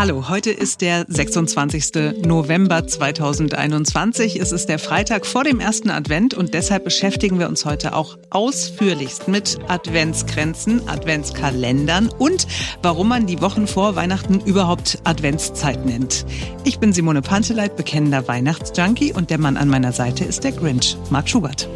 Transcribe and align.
Hallo, 0.00 0.30
heute 0.30 0.50
ist 0.50 0.80
der 0.80 1.04
26. 1.06 2.24
November 2.24 2.86
2021. 2.86 4.40
Es 4.40 4.50
ist 4.50 4.70
der 4.70 4.78
Freitag 4.78 5.26
vor 5.26 5.44
dem 5.44 5.60
ersten 5.60 5.90
Advent 5.90 6.32
und 6.32 6.54
deshalb 6.54 6.84
beschäftigen 6.84 7.38
wir 7.38 7.48
uns 7.48 7.66
heute 7.66 7.94
auch 7.94 8.16
ausführlichst 8.30 9.28
mit 9.28 9.58
Adventsgrenzen, 9.68 10.88
Adventskalendern 10.88 12.08
und 12.08 12.46
warum 12.80 13.08
man 13.08 13.26
die 13.26 13.42
Wochen 13.42 13.66
vor 13.66 13.94
Weihnachten 13.94 14.40
überhaupt 14.40 15.00
Adventszeit 15.04 15.84
nennt. 15.84 16.24
Ich 16.64 16.78
bin 16.78 16.94
Simone 16.94 17.20
Panteleit, 17.20 17.76
bekennender 17.76 18.26
Weihnachtsjunkie 18.26 19.12
und 19.12 19.28
der 19.28 19.36
Mann 19.36 19.58
an 19.58 19.68
meiner 19.68 19.92
Seite 19.92 20.24
ist 20.24 20.44
der 20.44 20.52
Grinch, 20.52 20.96
Marc 21.10 21.28
Schubert 21.28 21.68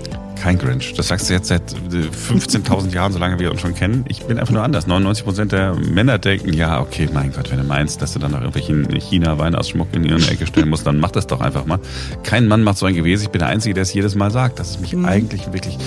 kein 0.45 0.59
Grinch. 0.59 0.93
Das 0.93 1.09
sagst 1.09 1.31
du 1.31 1.33
jetzt 1.33 1.49
seit 1.49 1.63
15.000 1.73 2.93
Jahren, 2.93 3.15
solange 3.15 3.39
wir 3.39 3.51
uns 3.51 3.63
schon 3.63 3.75
kennen. 3.75 4.05
Ich 4.09 4.25
bin 4.25 4.39
einfach 4.39 4.53
nur 4.53 4.63
anders. 4.63 4.87
99 4.87 5.25
Prozent 5.25 5.53
der 5.53 5.75
Männer 5.75 6.19
denken, 6.19 6.53
ja, 6.53 6.83
okay, 6.83 7.09
mein 7.11 7.33
Gott, 7.33 7.51
wenn 7.51 7.57
du 7.57 7.65
meinst, 7.65 8.03
dass 8.03 8.13
du 8.13 8.19
dann 8.19 8.33
noch 8.33 8.43
irgendwelchen 8.43 8.91
China-Weihnachtsschmuck 9.01 9.89
in 9.95 10.05
ihre 10.05 10.21
Ecke 10.31 10.47
stellen 10.47 10.69
musst, 10.69 10.87
dann 10.87 11.01
mach 11.01 11.13
das 11.13 11.27
doch 11.27 11.41
einfach 11.41 11.65
mal. 11.65 11.79
Kein 12.25 12.47
Mann 12.47 12.63
macht 12.63 12.77
so 12.77 12.85
ein 12.85 12.95
Gewesen. 12.95 13.23
Ich 13.23 13.31
bin 13.31 13.39
der 13.39 13.49
Einzige, 13.49 13.73
der 13.73 13.85
es 13.85 13.95
jedes 13.95 14.17
Mal 14.17 14.31
sagt. 14.31 14.59
Das 14.59 14.73
ist 14.73 14.83
mich 14.83 14.93
mhm. 14.93 15.07
eigentlich 15.07 15.51
wirklich, 15.51 15.79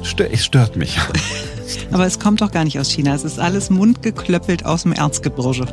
es 0.00 0.42
stört 0.42 0.76
mich. 0.76 0.98
Aber 1.92 2.06
es 2.06 2.18
kommt 2.18 2.40
doch 2.40 2.50
gar 2.50 2.64
nicht 2.64 2.78
aus 2.78 2.90
China. 2.90 3.14
Es 3.14 3.24
ist 3.24 3.38
alles 3.38 3.70
mundgeklöppelt 3.70 4.64
aus 4.64 4.82
dem 4.82 4.92
Erzgebirge. 4.92 5.66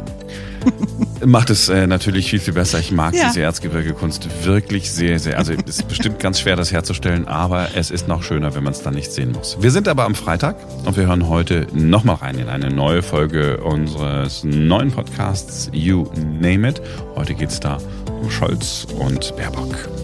Macht 1.25 1.49
es 1.49 1.69
äh, 1.69 1.87
natürlich 1.87 2.29
viel, 2.29 2.39
viel 2.39 2.53
besser. 2.53 2.79
Ich 2.79 2.91
mag 2.91 3.13
ja. 3.15 3.27
diese 3.27 3.41
Erzgebirge-Kunst 3.41 4.27
wirklich 4.43 4.91
sehr, 4.91 5.19
sehr. 5.19 5.37
Also 5.37 5.53
es 5.53 5.77
ist 5.77 5.87
bestimmt 5.87 6.19
ganz 6.19 6.39
schwer, 6.39 6.55
das 6.55 6.71
herzustellen, 6.71 7.27
aber 7.27 7.69
es 7.75 7.91
ist 7.91 8.07
noch 8.07 8.23
schöner, 8.23 8.55
wenn 8.55 8.63
man 8.63 8.73
es 8.73 8.81
dann 8.81 8.93
nicht 8.93 9.11
sehen 9.11 9.31
muss. 9.31 9.57
Wir 9.61 9.71
sind 9.71 9.87
aber 9.87 10.05
am 10.05 10.15
Freitag 10.15 10.57
und 10.85 10.97
wir 10.97 11.07
hören 11.07 11.29
heute 11.29 11.67
nochmal 11.73 12.15
rein 12.15 12.37
in 12.37 12.49
eine 12.49 12.69
neue 12.69 13.01
Folge 13.01 13.57
unseres 13.63 14.43
neuen 14.43 14.91
Podcasts 14.91 15.69
You 15.71 16.07
Name 16.41 16.69
It. 16.69 16.81
Heute 17.15 17.33
geht 17.35 17.49
es 17.49 17.59
da 17.59 17.77
um 18.21 18.29
Scholz 18.29 18.85
und 18.99 19.35
Baerbock. 19.35 20.02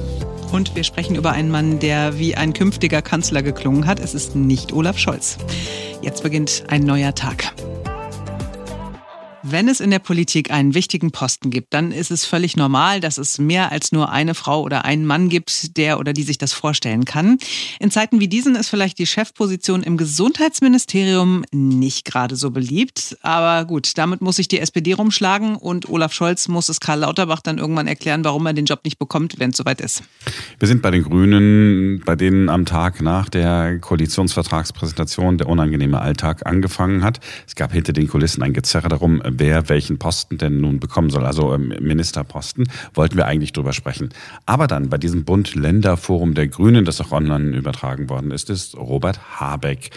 Und 0.52 0.76
wir 0.76 0.84
sprechen 0.84 1.16
über 1.16 1.32
einen 1.32 1.52
Mann, 1.52 1.80
der 1.80 2.18
wie 2.18 2.36
ein 2.36 2.54
künftiger 2.54 3.02
Kanzler 3.02 3.44
geklungen 3.44 3.86
hat. 3.86 4.00
Es 4.00 4.14
ist 4.14 4.36
nicht 4.36 4.74
Olaf 4.74 4.98
Scholz. 4.98 5.38
Jetzt 6.02 6.24
beginnt 6.24 6.64
ein 6.68 6.84
neuer 6.84 7.14
Tag. 7.14 7.54
Wenn 9.42 9.70
es 9.70 9.80
in 9.80 9.90
der 9.90 10.00
Politik 10.00 10.52
einen 10.52 10.74
wichtigen 10.74 11.12
Posten 11.12 11.50
gibt, 11.50 11.74
dann 11.74 11.94
ist 11.94 12.12
es 12.12 12.26
völlig 12.26 12.58
normal, 12.58 13.00
dass 13.00 13.18
es 13.18 13.40
mehr 13.40 13.72
als 13.72 13.94
nur 13.94 14.12
eine 14.12 14.36
Frau 14.36 14.64
oder 14.64 14.84
einen 14.84 15.06
Mann 15.06 15.30
gibt, 15.30 15.78
der 15.78 15.98
oder 15.98 16.12
die 16.12 16.24
sich 16.24 16.38
das 16.38 16.52
vorstellen 16.52 17.06
kann. 17.06 17.38
In 17.80 17.90
Zeiten 17.90 18.20
wie 18.20 18.28
diesen 18.28 18.56
ist 18.56 18.68
vielleicht 18.68 19.00
die 19.00 19.06
Chefposition 19.06 19.82
im 19.82 19.96
Gesundheitsministerium 19.96 21.46
nicht 21.52 22.04
gerade 22.04 22.36
so 22.36 22.52
beliebt. 22.52 23.18
Aber 23.22 23.66
gut, 23.66 23.98
damit 23.98 24.20
muss 24.20 24.36
sich 24.36 24.50
die 24.50 24.60
SPD 24.60 24.92
rumschlagen 24.92 25.56
und 25.56 25.88
Olaf 25.88 26.12
Scholz 26.12 26.50
muss 26.50 26.68
es 26.68 26.82
Karl 26.82 27.00
Lauterbach 27.00 27.40
dann 27.42 27.60
irgendwann 27.60 27.88
erklären, 27.88 28.26
warum 28.26 28.46
er 28.46 28.54
den 28.54 28.66
Job 28.66 28.82
nicht 28.84 29.00
bekommt, 29.00 29.40
wenn 29.40 29.52
es 29.52 29.58
soweit 29.58 29.80
ist. 29.80 30.04
Wir 30.60 30.68
sind 30.68 30.82
bei 30.82 30.92
den 30.92 31.04
Grünen, 31.04 32.02
bei 32.06 32.18
denen 32.18 32.50
am 32.50 32.66
Tag 32.66 33.02
nach 33.02 33.30
der 33.30 33.80
Koalitionsvertragspräsentation 33.80 35.38
der 35.38 35.48
unangenehme 35.48 36.02
Alltag 36.02 36.46
angefangen 36.46 37.06
hat. 37.06 37.22
Es 37.48 37.56
gab 37.56 37.72
hinter 37.72 37.94
den 37.94 38.08
Kulissen 38.10 38.44
ein 38.44 38.52
Gezerre 38.52 38.90
darum, 38.90 39.22
wer 39.38 39.70
welchen 39.70 40.00
Posten 40.00 40.38
denn 40.38 40.62
nun 40.62 40.80
bekommen 40.80 41.10
soll, 41.10 41.26
also 41.26 41.54
ähm, 41.54 41.74
Ministerposten, 41.80 42.70
wollten 42.94 43.18
wir 43.18 43.26
eigentlich 43.26 43.54
drüber 43.54 43.74
sprechen. 43.74 44.10
Aber 44.46 44.68
dann 44.68 44.90
bei 44.90 44.98
diesem 44.98 45.26
Bund-Länder-Forum 45.26 46.34
der 46.34 46.48
Grünen, 46.48 46.86
das 46.86 47.02
auch 47.02 47.12
online 47.12 47.56
übertragen 47.56 48.10
worden 48.10 48.32
ist, 48.32 48.50
ist 48.50 48.76
Robert 48.78 49.40
Habeck 49.40 49.92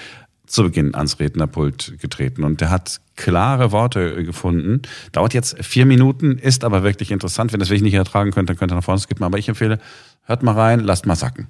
zu 0.47 0.65
Beginn 0.65 0.95
ans 0.95 1.19
Rednerpult 1.19 1.95
getreten 1.99 2.45
und 2.45 2.61
der 2.61 2.69
hat 2.69 3.01
klare 3.17 3.73
Worte 3.73 4.23
gefunden. 4.23 4.83
Dauert 5.13 5.33
jetzt 5.33 5.57
vier 5.65 5.87
Minuten, 5.87 6.37
ist 6.37 6.65
aber 6.65 6.83
wirklich 6.83 7.11
interessant. 7.11 7.53
Wenn 7.53 7.61
das 7.61 7.71
wirklich 7.71 7.83
nicht 7.83 7.95
ertragen 7.95 8.33
könnt, 8.33 8.51
dann 8.51 8.57
könnt 8.59 8.71
ihr 8.71 8.75
nach 8.75 8.85
vorne 8.85 9.01
skippen. 9.01 9.25
Aber 9.25 9.39
ich 9.39 9.49
empfehle, 9.49 9.79
hört 10.25 10.43
mal 10.43 10.53
rein, 10.53 10.81
lasst 10.81 11.07
mal 11.07 11.17
sacken. 11.17 11.47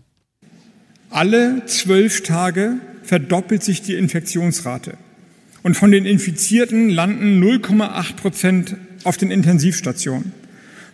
Alle 1.11 1.67
zwölf 1.67 2.23
Tage 2.23 2.77
verdoppelt 3.03 3.63
sich 3.63 3.83
die 3.83 3.95
Infektionsrate 3.95 4.97
und 5.63 5.77
von 5.77 5.93
den 5.93 6.07
Infizierten 6.07 6.91
landen 6.91 7.43
0,8 7.43 8.15
Prozent 8.15 8.77
auf 9.05 9.17
den 9.17 9.31
Intensivstationen. 9.31 10.33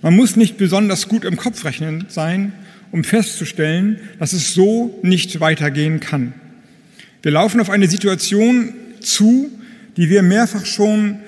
Man 0.03 0.15
muss 0.15 0.37
nicht 0.37 0.57
besonders 0.59 1.09
gut 1.09 1.25
im 1.25 1.37
Kopf 1.37 1.65
rechnen 1.65 2.07
sein, 2.09 2.53
um 2.93 3.05
festzustellen, 3.05 3.99
dass 4.19 4.33
es 4.33 4.55
so 4.55 4.99
nicht 5.03 5.41
weitergehen 5.41 6.01
kann. 6.01 6.33
Wir 7.23 7.33
laufen 7.33 7.61
auf 7.61 7.71
eine 7.71 7.89
Situation 7.89 8.73
zu, 9.01 9.51
die 9.97 10.09
wir 10.09 10.23
mehrfach 10.23 10.65
schon 10.65 11.19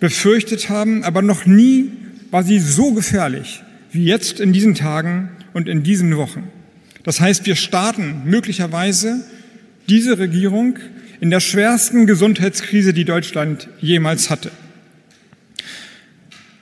befürchtet 0.00 0.68
haben, 0.68 1.04
aber 1.04 1.22
noch 1.22 1.46
nie 1.46 1.90
war 2.30 2.44
sie 2.44 2.58
so 2.58 2.92
gefährlich 2.92 3.62
wie 3.90 4.04
jetzt 4.04 4.40
in 4.40 4.52
diesen 4.52 4.74
Tagen 4.74 5.28
und 5.52 5.68
in 5.68 5.82
diesen 5.82 6.16
Wochen. 6.16 6.44
Das 7.04 7.20
heißt, 7.20 7.44
wir 7.46 7.56
starten 7.56 8.22
möglicherweise 8.24 9.24
diese 9.88 10.18
Regierung 10.18 10.78
in 11.22 11.30
der 11.30 11.38
schwersten 11.38 12.08
Gesundheitskrise, 12.08 12.92
die 12.92 13.04
Deutschland 13.04 13.68
jemals 13.80 14.28
hatte. 14.28 14.50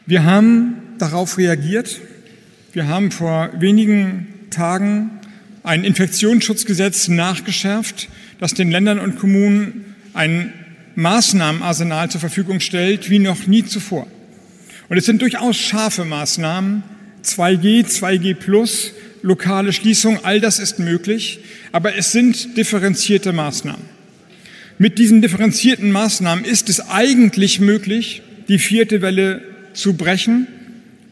Wir 0.05 0.25
haben 0.25 0.75
darauf 0.99 1.39
reagiert. 1.39 1.99
Wir 2.75 2.87
haben 2.87 3.11
vor 3.11 3.49
wenigen 3.59 4.29
Tagen 4.51 5.13
ein 5.63 5.83
Infektionsschutzgesetz 5.83 7.09
nachgeschärft, 7.09 8.11
das 8.39 8.53
den 8.53 8.71
Ländern 8.71 8.99
und 8.99 9.19
Kommunen 9.19 9.95
ein 10.13 10.53
Maßnahmenarsenal 10.95 12.11
zur 12.11 12.21
Verfügung 12.21 12.61
stellt, 12.61 13.09
wie 13.09 13.19
noch 13.19 13.47
nie 13.47 13.65
zuvor. 13.65 14.07
Und 14.91 14.99
es 14.99 15.07
sind 15.07 15.23
durchaus 15.23 15.57
scharfe 15.57 16.05
Maßnahmen, 16.05 16.83
2G, 17.25 17.87
2G 17.87 18.35
plus, 18.35 18.93
lokale 19.23 19.73
Schließung, 19.73 20.23
all 20.23 20.39
das 20.39 20.59
ist 20.59 20.79
möglich, 20.79 21.41
aber 21.73 21.97
es 21.97 22.13
sind 22.13 22.59
differenzierte 22.59 23.33
Maßnahmen. 23.33 24.00
Mit 24.83 24.99
diesen 24.99 25.21
differenzierten 25.21 25.93
Maßnahmen 25.93 26.47
ist 26.47 26.71
es 26.71 26.89
eigentlich 26.89 27.61
möglich, 27.61 28.23
die 28.49 28.59
vierte 28.59 29.03
Welle 29.03 29.43
zu 29.75 29.93
brechen, 29.93 30.47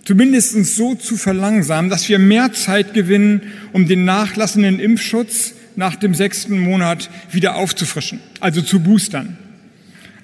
zumindest 0.07 0.55
so 0.75 0.95
zu 0.95 1.19
verlangsamen, 1.19 1.91
dass 1.91 2.09
wir 2.09 2.19
mehr 2.19 2.55
Zeit 2.55 2.95
gewinnen, 2.95 3.43
um 3.75 3.87
den 3.87 4.07
nachlassenden 4.07 4.81
Impfschutz 4.81 5.53
nach 5.77 5.97
dem 5.97 6.15
sechsten 6.15 6.59
Monat 6.59 7.11
wieder 7.31 7.57
aufzufrischen, 7.57 8.21
also 8.41 8.63
zu 8.63 8.81
boostern. 8.81 9.37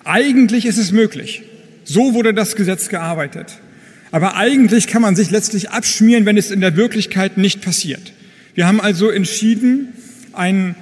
Eigentlich 0.05 0.65
ist 0.65 0.79
es 0.79 0.91
möglich. 0.91 1.43
So 1.85 2.15
wurde 2.15 2.33
das 2.33 2.57
Gesetz 2.57 2.89
gearbeitet. 2.89 3.59
Aber 4.11 4.37
eigentlich 4.37 4.87
kann 4.87 5.03
man 5.03 5.17
sich 5.17 5.31
letztlich 5.31 5.69
abschmieren, 5.69 6.25
wenn 6.25 6.39
es 6.39 6.51
in 6.51 6.63
der 6.63 6.77
Wirklichkeit 6.77 7.37
nicht 7.37 7.61
passiert. 7.61 8.15
Wir 8.55 8.67
haben 8.67 8.81
also 8.81 9.11
entschieden, 9.11 9.89
ein 10.33 10.77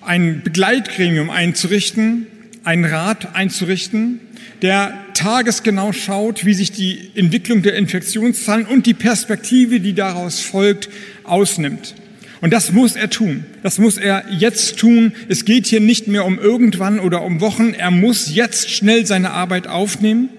ein 0.00 0.42
Begleitgremium 0.42 1.30
einzurichten, 1.30 2.26
einen 2.64 2.84
Rat 2.84 3.34
einzurichten, 3.34 4.20
der 4.62 4.94
tagesgenau 5.14 5.92
schaut, 5.92 6.44
wie 6.44 6.54
sich 6.54 6.72
die 6.72 7.10
Entwicklung 7.14 7.62
der 7.62 7.74
Infektionszahlen 7.74 8.66
und 8.66 8.86
die 8.86 8.94
Perspektive, 8.94 9.80
die 9.80 9.94
daraus 9.94 10.40
folgt, 10.40 10.88
ausnimmt. 11.24 11.94
Und 12.40 12.52
das 12.52 12.72
muss 12.72 12.96
er 12.96 13.10
tun. 13.10 13.44
Das 13.62 13.78
muss 13.78 13.98
er 13.98 14.24
jetzt 14.30 14.78
tun. 14.78 15.12
Es 15.28 15.44
geht 15.44 15.66
hier 15.66 15.80
nicht 15.80 16.08
mehr 16.08 16.24
um 16.24 16.38
irgendwann 16.38 16.98
oder 16.98 17.22
um 17.22 17.40
Wochen. 17.40 17.74
Er 17.74 17.90
muss 17.90 18.34
jetzt 18.34 18.70
schnell 18.70 19.04
seine 19.04 19.30
Arbeit 19.32 19.66
aufnehmen 19.66 20.30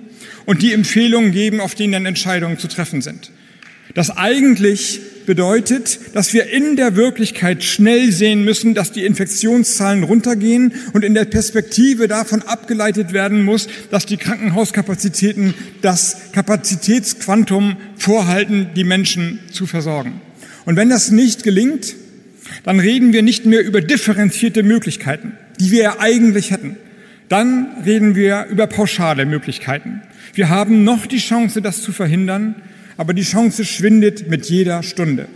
und 0.45 0.63
die 0.63 0.73
Empfehlungen 0.73 1.31
geben, 1.31 1.59
auf 1.59 1.75
denen 1.75 1.93
dann 1.93 2.05
Entscheidungen 2.07 2.57
zu 2.57 2.67
treffen 2.67 3.01
sind. 3.01 3.31
Das 3.93 4.09
eigentlich 4.09 4.99
bedeutet, 5.25 5.99
dass 6.13 6.33
wir 6.33 6.49
in 6.49 6.75
der 6.75 6.95
Wirklichkeit 6.95 7.63
schnell 7.63 8.11
sehen 8.11 8.43
müssen, 8.43 8.73
dass 8.73 8.91
die 8.91 9.05
Infektionszahlen 9.05 10.03
runtergehen 10.03 10.73
und 10.93 11.03
in 11.03 11.13
der 11.13 11.25
Perspektive 11.25 12.07
davon 12.07 12.41
abgeleitet 12.41 13.13
werden 13.13 13.43
muss, 13.43 13.67
dass 13.89 14.05
die 14.05 14.17
Krankenhauskapazitäten 14.17 15.53
das 15.81 16.17
Kapazitätsquantum 16.33 17.77
vorhalten, 17.97 18.69
die 18.75 18.83
Menschen 18.83 19.39
zu 19.51 19.65
versorgen. 19.65 20.21
Und 20.65 20.75
wenn 20.75 20.89
das 20.89 21.11
nicht 21.11 21.43
gelingt, 21.43 21.95
dann 22.63 22.79
reden 22.79 23.13
wir 23.13 23.21
nicht 23.21 23.45
mehr 23.45 23.63
über 23.63 23.81
differenzierte 23.81 24.63
Möglichkeiten, 24.63 25.33
die 25.59 25.71
wir 25.71 25.83
ja 25.83 25.99
eigentlich 25.99 26.51
hätten. 26.51 26.77
Dann 27.29 27.67
reden 27.85 28.15
wir 28.15 28.47
über 28.49 28.67
pauschale 28.67 29.25
Möglichkeiten. 29.25 30.01
Wir 30.33 30.49
haben 30.49 30.83
noch 30.83 31.05
die 31.05 31.17
Chance, 31.17 31.61
das 31.61 31.81
zu 31.81 31.91
verhindern, 31.91 32.55
aber 32.97 33.13
die 33.13 33.23
Chance 33.23 33.65
schwindet 33.65 34.29
mit 34.29 34.47
jeder 34.47 34.83
Stunde. 34.83 35.27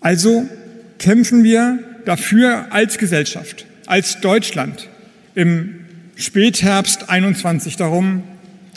Also 0.00 0.48
kämpfen 0.98 1.44
wir 1.44 1.78
dafür 2.04 2.66
als 2.70 2.98
Gesellschaft, 2.98 3.66
als 3.86 4.20
Deutschland 4.20 4.88
im 5.34 5.74
Spätherbst 6.16 7.08
21 7.08 7.76
darum, 7.76 8.22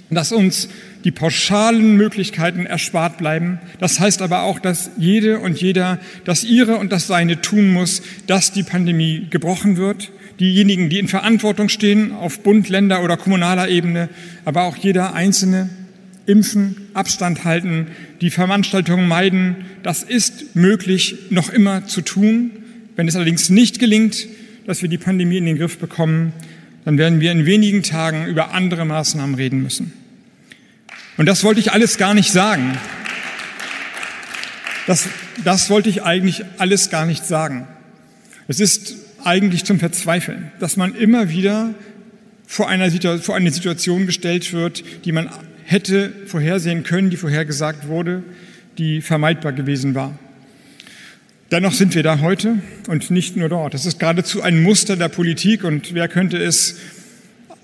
dass 0.09 0.31
uns 0.31 0.69
die 1.03 1.11
pauschalen 1.11 1.97
Möglichkeiten 1.97 2.65
erspart 2.65 3.17
bleiben. 3.17 3.59
Das 3.79 3.99
heißt 3.99 4.21
aber 4.21 4.43
auch, 4.43 4.59
dass 4.59 4.91
jede 4.97 5.39
und 5.39 5.59
jeder 5.59 5.99
das 6.23 6.43
ihre 6.43 6.77
und 6.77 6.91
das 6.91 7.07
seine 7.07 7.41
tun 7.41 7.71
muss, 7.71 8.01
dass 8.27 8.51
die 8.51 8.63
Pandemie 8.63 9.27
gebrochen 9.29 9.77
wird. 9.77 10.11
Diejenigen, 10.39 10.89
die 10.89 10.99
in 10.99 11.07
Verantwortung 11.07 11.69
stehen 11.69 12.11
auf 12.11 12.39
Bund, 12.39 12.69
Länder 12.69 13.03
oder 13.03 13.17
kommunaler 13.17 13.67
Ebene, 13.67 14.09
aber 14.45 14.63
auch 14.63 14.77
jeder 14.77 15.13
Einzelne 15.13 15.69
Impfen, 16.25 16.77
Abstand 16.93 17.43
halten, 17.43 17.87
die 18.21 18.29
Veranstaltungen 18.29 19.07
meiden. 19.07 19.65
Das 19.83 20.03
ist 20.03 20.55
möglich, 20.55 21.15
noch 21.29 21.49
immer 21.49 21.85
zu 21.87 22.01
tun. 22.01 22.51
Wenn 22.95 23.07
es 23.07 23.15
allerdings 23.15 23.49
nicht 23.49 23.79
gelingt, 23.79 24.27
dass 24.65 24.81
wir 24.81 24.89
die 24.89 24.97
Pandemie 24.97 25.37
in 25.37 25.45
den 25.45 25.57
Griff 25.57 25.77
bekommen, 25.77 26.33
dann 26.85 26.97
werden 26.97 27.19
wir 27.19 27.31
in 27.31 27.45
wenigen 27.45 27.83
Tagen 27.83 28.27
über 28.27 28.53
andere 28.53 28.85
Maßnahmen 28.85 29.35
reden 29.35 29.61
müssen. 29.61 29.93
Und 31.17 31.25
das 31.25 31.43
wollte 31.43 31.59
ich 31.59 31.71
alles 31.71 31.97
gar 31.97 32.13
nicht 32.13 32.31
sagen. 32.31 32.77
Das, 34.87 35.07
das 35.43 35.69
wollte 35.69 35.89
ich 35.89 36.03
eigentlich 36.03 36.43
alles 36.57 36.89
gar 36.89 37.05
nicht 37.05 37.25
sagen. 37.25 37.67
Es 38.47 38.59
ist 38.59 38.95
eigentlich 39.23 39.63
zum 39.63 39.79
Verzweifeln, 39.79 40.51
dass 40.59 40.75
man 40.75 40.95
immer 40.95 41.29
wieder 41.29 41.73
vor, 42.45 42.67
einer 42.67 42.91
vor 43.19 43.35
eine 43.35 43.51
Situation 43.51 44.05
gestellt 44.05 44.51
wird, 44.51 44.83
die 45.05 45.11
man 45.11 45.29
hätte 45.65 46.11
vorhersehen 46.27 46.83
können, 46.83 47.09
die 47.09 47.17
vorhergesagt 47.17 47.87
wurde, 47.87 48.23
die 48.77 49.01
vermeidbar 49.01 49.53
gewesen 49.53 49.95
war. 49.95 50.17
Dennoch 51.51 51.73
sind 51.73 51.93
wir 51.93 52.03
da 52.03 52.19
heute 52.19 52.57
und 52.87 53.11
nicht 53.11 53.35
nur 53.35 53.49
dort. 53.49 53.73
Das 53.73 53.85
ist 53.85 53.99
geradezu 53.99 54.41
ein 54.41 54.63
Muster 54.63 54.95
der 54.95 55.09
Politik 55.09 55.63
und 55.63 55.93
wer 55.93 56.07
könnte 56.07 56.37
es 56.37 56.79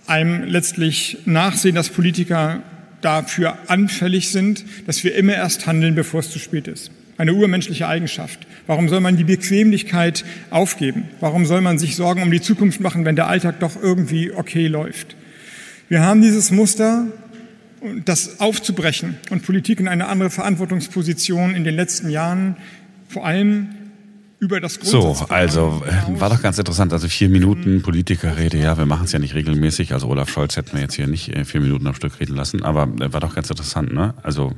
einem 0.06 0.44
letztlich 0.44 1.18
nachsehen, 1.26 1.76
dass 1.76 1.90
Politiker 1.90 2.62
dafür 3.02 3.58
anfällig 3.68 4.30
sind, 4.30 4.66
dass 4.86 5.04
wir 5.04 5.16
immer 5.16 5.34
erst 5.34 5.66
handeln, 5.66 5.96
bevor 5.96 6.20
es 6.20 6.30
zu 6.30 6.40
spät 6.40 6.68
ist 6.68 6.92
eine 7.20 7.34
urmenschliche 7.34 7.86
Eigenschaft. 7.86 8.48
Warum 8.66 8.88
soll 8.88 9.02
man 9.02 9.18
die 9.18 9.26
Bequemlichkeit 9.26 10.24
aufgeben? 10.52 11.10
Warum 11.20 11.46
soll 11.46 11.60
man 11.60 11.78
sich 11.78 11.98
Sorgen 11.98 12.24
um 12.24 12.32
die 12.32 12.40
Zukunft 12.40 12.80
machen, 12.80 13.04
wenn 13.04 13.18
der 13.18 13.28
Alltag 13.28 13.60
doch 13.60 13.76
irgendwie 13.80 14.32
okay 14.32 14.68
läuft? 14.68 15.18
Wir 15.90 16.02
haben 16.02 16.22
dieses 16.22 16.50
Muster, 16.50 17.08
das 18.06 18.40
aufzubrechen 18.40 19.18
und 19.30 19.44
Politik 19.46 19.80
in 19.80 19.88
eine 19.88 20.08
andere 20.08 20.30
Verantwortungsposition 20.30 21.56
in 21.56 21.64
den 21.64 21.76
letzten 21.76 22.10
Jahren, 22.10 22.58
vor 23.08 23.26
allem 23.26 23.70
über 24.40 24.62
das 24.62 24.76
So, 24.76 25.18
also 25.28 25.84
äh, 25.86 26.20
war 26.20 26.30
doch 26.30 26.42
ganz 26.42 26.58
interessant. 26.58 26.94
Also 26.94 27.10
vier 27.10 27.30
Minuten 27.30 27.82
Politikerrede, 27.82 28.58
ja, 28.58 28.78
wir 28.78 28.86
machen 28.86 29.04
es 29.06 29.12
ja 29.12 29.20
nicht 29.20 29.36
regelmäßig. 29.36 29.94
Also 29.94 30.08
Olaf 30.08 30.30
Scholz 30.30 30.56
hätten 30.56 30.74
wir 30.74 30.82
jetzt 30.82 30.96
hier 30.96 31.08
nicht 31.08 31.36
äh, 31.36 31.44
vier 31.44 31.60
Minuten 31.60 31.86
am 31.88 31.94
Stück 31.94 32.20
reden 32.20 32.36
lassen, 32.36 32.64
aber 32.64 32.84
äh, 33.02 33.12
war 33.12 33.20
doch 33.20 33.36
ganz 33.36 33.50
interessant, 33.50 33.94
ne? 33.94 34.14
Also 34.24 34.54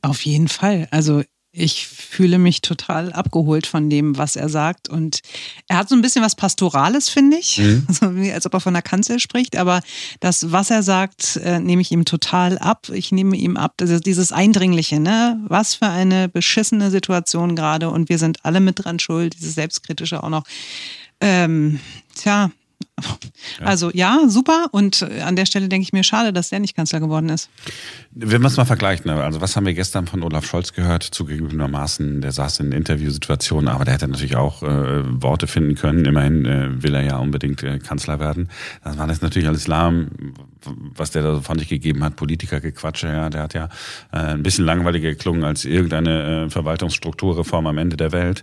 auf 0.00 0.20
jeden 0.22 0.48
Fall. 0.48 0.88
Also 0.90 1.22
ich 1.56 1.86
fühle 1.86 2.38
mich 2.38 2.62
total 2.62 3.12
abgeholt 3.12 3.66
von 3.66 3.88
dem, 3.88 4.18
was 4.18 4.34
er 4.34 4.48
sagt. 4.48 4.88
Und 4.88 5.20
er 5.68 5.76
hat 5.78 5.88
so 5.88 5.94
ein 5.94 6.02
bisschen 6.02 6.24
was 6.24 6.34
Pastorales, 6.34 7.08
finde 7.08 7.36
ich. 7.38 7.58
Mhm. 7.58 7.86
So 7.94 8.16
wie, 8.16 8.32
als 8.32 8.44
ob 8.44 8.54
er 8.54 8.60
von 8.60 8.74
der 8.74 8.82
Kanzel 8.82 9.20
spricht. 9.20 9.56
Aber 9.56 9.80
das, 10.18 10.50
was 10.50 10.70
er 10.70 10.82
sagt, 10.82 11.36
äh, 11.36 11.60
nehme 11.60 11.80
ich 11.80 11.92
ihm 11.92 12.04
total 12.04 12.58
ab. 12.58 12.88
Ich 12.92 13.12
nehme 13.12 13.36
ihm 13.36 13.56
ab, 13.56 13.74
das 13.76 13.90
ist 13.90 14.04
dieses 14.04 14.32
Eindringliche, 14.32 14.98
ne? 14.98 15.40
Was 15.46 15.74
für 15.74 15.86
eine 15.86 16.28
beschissene 16.28 16.90
Situation 16.90 17.54
gerade. 17.54 17.88
Und 17.90 18.08
wir 18.08 18.18
sind 18.18 18.44
alle 18.44 18.58
mit 18.58 18.84
dran 18.84 18.98
schuld, 18.98 19.36
dieses 19.38 19.54
Selbstkritische 19.54 20.24
auch 20.24 20.30
noch. 20.30 20.44
Ähm, 21.20 21.78
tja, 22.16 22.50
also 23.60 23.90
ja, 23.92 24.28
super. 24.28 24.66
Und 24.72 25.02
äh, 25.02 25.20
an 25.20 25.36
der 25.36 25.46
Stelle 25.46 25.68
denke 25.68 25.82
ich 25.82 25.92
mir, 25.92 26.04
schade, 26.04 26.32
dass 26.32 26.50
der 26.50 26.60
nicht 26.60 26.76
Kanzler 26.76 27.00
geworden 27.00 27.28
ist. 27.28 27.50
Wenn 28.12 28.40
wir 28.40 28.46
es 28.46 28.56
mal 28.56 28.64
vergleichen, 28.64 29.10
also 29.10 29.40
was 29.40 29.56
haben 29.56 29.66
wir 29.66 29.74
gestern 29.74 30.06
von 30.06 30.22
Olaf 30.22 30.46
Scholz 30.46 30.72
gehört? 30.72 31.02
Zugegebenermaßen, 31.02 32.20
der 32.20 32.32
saß 32.32 32.60
in 32.60 32.72
Interviewsituationen, 32.72 33.68
aber 33.68 33.84
der 33.84 33.94
hätte 33.94 34.08
natürlich 34.08 34.36
auch 34.36 34.62
äh, 34.62 35.02
Worte 35.22 35.46
finden 35.46 35.74
können. 35.74 36.04
Immerhin 36.04 36.44
äh, 36.44 36.82
will 36.82 36.94
er 36.94 37.02
ja 37.02 37.18
unbedingt 37.18 37.62
äh, 37.62 37.78
Kanzler 37.78 38.20
werden. 38.20 38.48
Das 38.82 38.98
war 38.98 39.06
das 39.06 39.22
natürlich 39.22 39.48
alles 39.48 39.66
lahm, 39.66 40.34
was 40.66 41.10
der 41.10 41.22
da 41.22 41.40
fand 41.40 41.60
ich 41.62 41.68
gegeben 41.68 42.02
hat. 42.04 42.16
Politikergequatsche, 42.16 43.08
ja, 43.08 43.30
der 43.30 43.42
hat 43.42 43.54
ja 43.54 43.68
äh, 44.12 44.18
ein 44.18 44.42
bisschen 44.42 44.64
langweiliger 44.64 45.10
geklungen 45.10 45.44
als 45.44 45.64
irgendeine 45.64 46.46
äh, 46.46 46.50
Verwaltungsstrukturreform 46.50 47.66
am 47.66 47.78
Ende 47.78 47.96
der 47.96 48.12
Welt. 48.12 48.42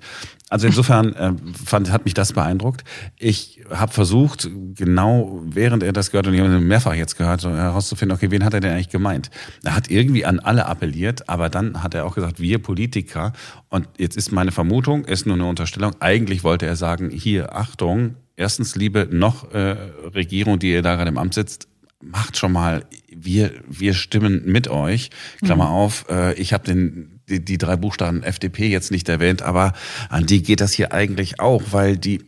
Also 0.52 0.68
insofern 0.68 1.14
äh, 1.16 1.32
fand, 1.66 1.92
hat 1.92 2.04
mich 2.04 2.14
das 2.14 2.34
beeindruckt. 2.34 2.84
Ich 3.18 3.62
habe 3.70 3.94
versucht, 3.94 4.50
genau 4.76 5.42
während 5.46 5.82
er 5.82 5.94
das 5.94 6.12
gehört, 6.12 6.28
und 6.28 6.34
ich 6.34 6.42
habe 6.42 6.60
mehrfach 6.60 6.94
jetzt 6.94 7.18
gehört, 7.18 7.40
so 7.40 7.50
herauszufinden, 7.50 8.18
okay, 8.18 8.32
wen 8.32 8.44
hat 8.44 8.54
er 8.54 8.60
denn 8.60 8.74
eigentlich 8.74 8.90
gemeint? 8.90 9.32
Er 9.64 9.76
hat 9.76 9.90
irgendwie 9.90 10.26
an 10.26 10.40
alle 10.40 10.66
appelliert, 10.66 11.30
aber 11.30 11.50
dann 11.50 11.82
hat 11.82 11.94
er 11.94 12.06
auch 12.06 12.16
gesagt, 12.16 12.42
wir 12.42 12.60
Politiker, 12.60 13.32
und 13.70 13.88
jetzt 13.98 14.18
ist 14.18 14.34
meine 14.34 14.52
Vermutung, 14.52 15.06
ist 15.06 15.26
nur 15.26 15.36
eine 15.36 15.46
Unterstellung, 15.46 15.94
eigentlich 16.02 16.44
wollte 16.44 16.66
er 16.66 16.76
sagen, 16.76 17.12
hier, 17.12 17.56
Achtung, 17.56 18.16
erstens, 18.36 18.76
liebe 18.76 19.08
noch 19.10 19.54
äh, 19.54 19.78
Regierung, 20.14 20.60
die 20.60 20.74
ihr 20.74 20.82
da 20.82 20.96
gerade 20.96 21.10
im 21.10 21.18
Amt 21.18 21.34
sitzt, 21.34 21.70
macht 22.02 22.38
schon 22.38 22.52
mal, 22.52 22.86
wir, 23.10 23.52
wir 23.68 23.94
stimmen 23.94 24.44
mit 24.46 24.68
euch. 24.68 25.10
Klammer 25.44 25.66
mhm. 25.66 25.72
auf, 25.72 26.06
äh, 26.10 26.34
ich 26.34 26.54
habe 26.54 26.64
den 26.64 27.22
die, 27.32 27.44
die 27.44 27.58
drei 27.58 27.76
Buchstaben 27.76 28.24
FDP 28.24 28.68
jetzt 28.68 28.92
nicht 28.92 29.10
erwähnt, 29.10 29.42
aber 29.42 29.74
an 30.10 30.26
die 30.26 30.44
geht 30.44 30.62
das 30.62 30.74
hier 30.74 30.94
eigentlich 30.94 31.40
auch, 31.40 31.64
weil 31.72 31.98
die, 31.98 32.22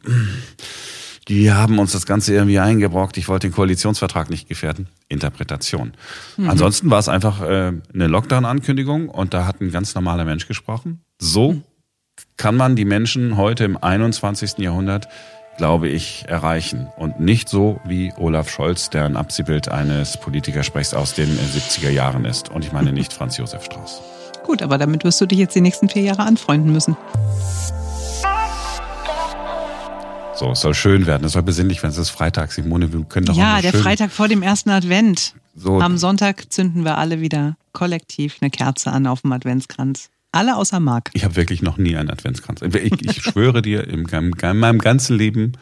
die 1.27 1.51
haben 1.51 1.77
uns 1.79 1.91
das 1.91 2.05
Ganze 2.05 2.33
irgendwie 2.33 2.59
eingebrockt. 2.59 3.17
Ich 3.17 3.27
wollte 3.27 3.47
den 3.47 3.53
Koalitionsvertrag 3.53 4.29
nicht 4.29 4.47
gefährden. 4.47 4.87
Interpretation. 5.09 5.93
Mhm. 6.37 6.49
Ansonsten 6.49 6.89
war 6.89 6.99
es 6.99 7.09
einfach 7.09 7.41
äh, 7.41 7.73
eine 7.93 8.07
Lockdown-Ankündigung 8.07 9.09
und 9.09 9.33
da 9.33 9.45
hat 9.45 9.61
ein 9.61 9.71
ganz 9.71 9.93
normaler 9.93 10.25
Mensch 10.25 10.47
gesprochen. 10.47 11.01
So 11.19 11.53
mhm. 11.53 11.63
kann 12.37 12.55
man 12.55 12.75
die 12.75 12.85
Menschen 12.85 13.37
heute 13.37 13.65
im 13.65 13.77
21. 13.77 14.57
Jahrhundert 14.59 15.07
glaube 15.57 15.87
ich, 15.87 16.25
erreichen. 16.27 16.89
Und 16.97 17.19
nicht 17.19 17.49
so 17.49 17.79
wie 17.85 18.13
Olaf 18.17 18.49
Scholz, 18.49 18.89
der 18.89 19.05
ein 19.05 19.15
Abziehbild 19.17 19.69
eines 19.69 20.17
Politikersprechs 20.17 20.93
aus 20.93 21.13
den 21.13 21.29
70er 21.37 21.89
Jahren 21.89 22.25
ist. 22.25 22.49
Und 22.49 22.65
ich 22.65 22.71
meine 22.71 22.91
nicht 22.91 23.13
Franz 23.17 23.37
Josef 23.37 23.63
Strauß. 23.65 24.01
Gut, 24.45 24.61
aber 24.61 24.77
damit 24.77 25.03
wirst 25.03 25.21
du 25.21 25.25
dich 25.25 25.39
jetzt 25.39 25.55
die 25.55 25.61
nächsten 25.61 25.87
vier 25.89 26.01
Jahre 26.01 26.23
anfreunden 26.23 26.71
müssen. 26.73 26.97
So, 30.35 30.51
es 30.51 30.61
soll 30.61 30.73
schön 30.73 31.05
werden, 31.05 31.23
es 31.25 31.33
soll 31.33 31.43
besinnlich 31.43 31.81
werden. 31.83 31.93
Es 31.93 31.99
ist 31.99 32.09
Freitag, 32.09 32.51
Simone, 32.51 32.91
wir 32.91 33.03
können 33.05 33.27
doch 33.27 33.35
Ja, 33.35 33.61
der 33.61 33.71
schön. 33.71 33.81
Freitag 33.81 34.11
vor 34.11 34.27
dem 34.27 34.41
ersten 34.41 34.71
Advent. 34.71 35.35
So. 35.55 35.79
Am 35.79 35.97
Sonntag 35.97 36.51
zünden 36.51 36.83
wir 36.83 36.97
alle 36.97 37.21
wieder 37.21 37.55
kollektiv 37.71 38.37
eine 38.41 38.49
Kerze 38.49 38.91
an 38.91 39.05
auf 39.05 39.21
dem 39.21 39.31
Adventskranz. 39.31 40.09
Alle 40.33 40.57
außer 40.57 40.79
Marc. 40.79 41.11
Ich 41.13 41.23
habe 41.23 41.35
wirklich 41.35 41.61
noch 41.61 41.77
nie 41.77 41.95
einen 41.95 42.09
Adventskranz. 42.09 42.61
Ich, 42.61 43.01
ich 43.01 43.21
schwöre 43.21 43.61
dir, 43.61 43.87
in 43.87 44.03
meinem 44.03 44.79
ganzen 44.79 45.17
Leben, 45.17 45.53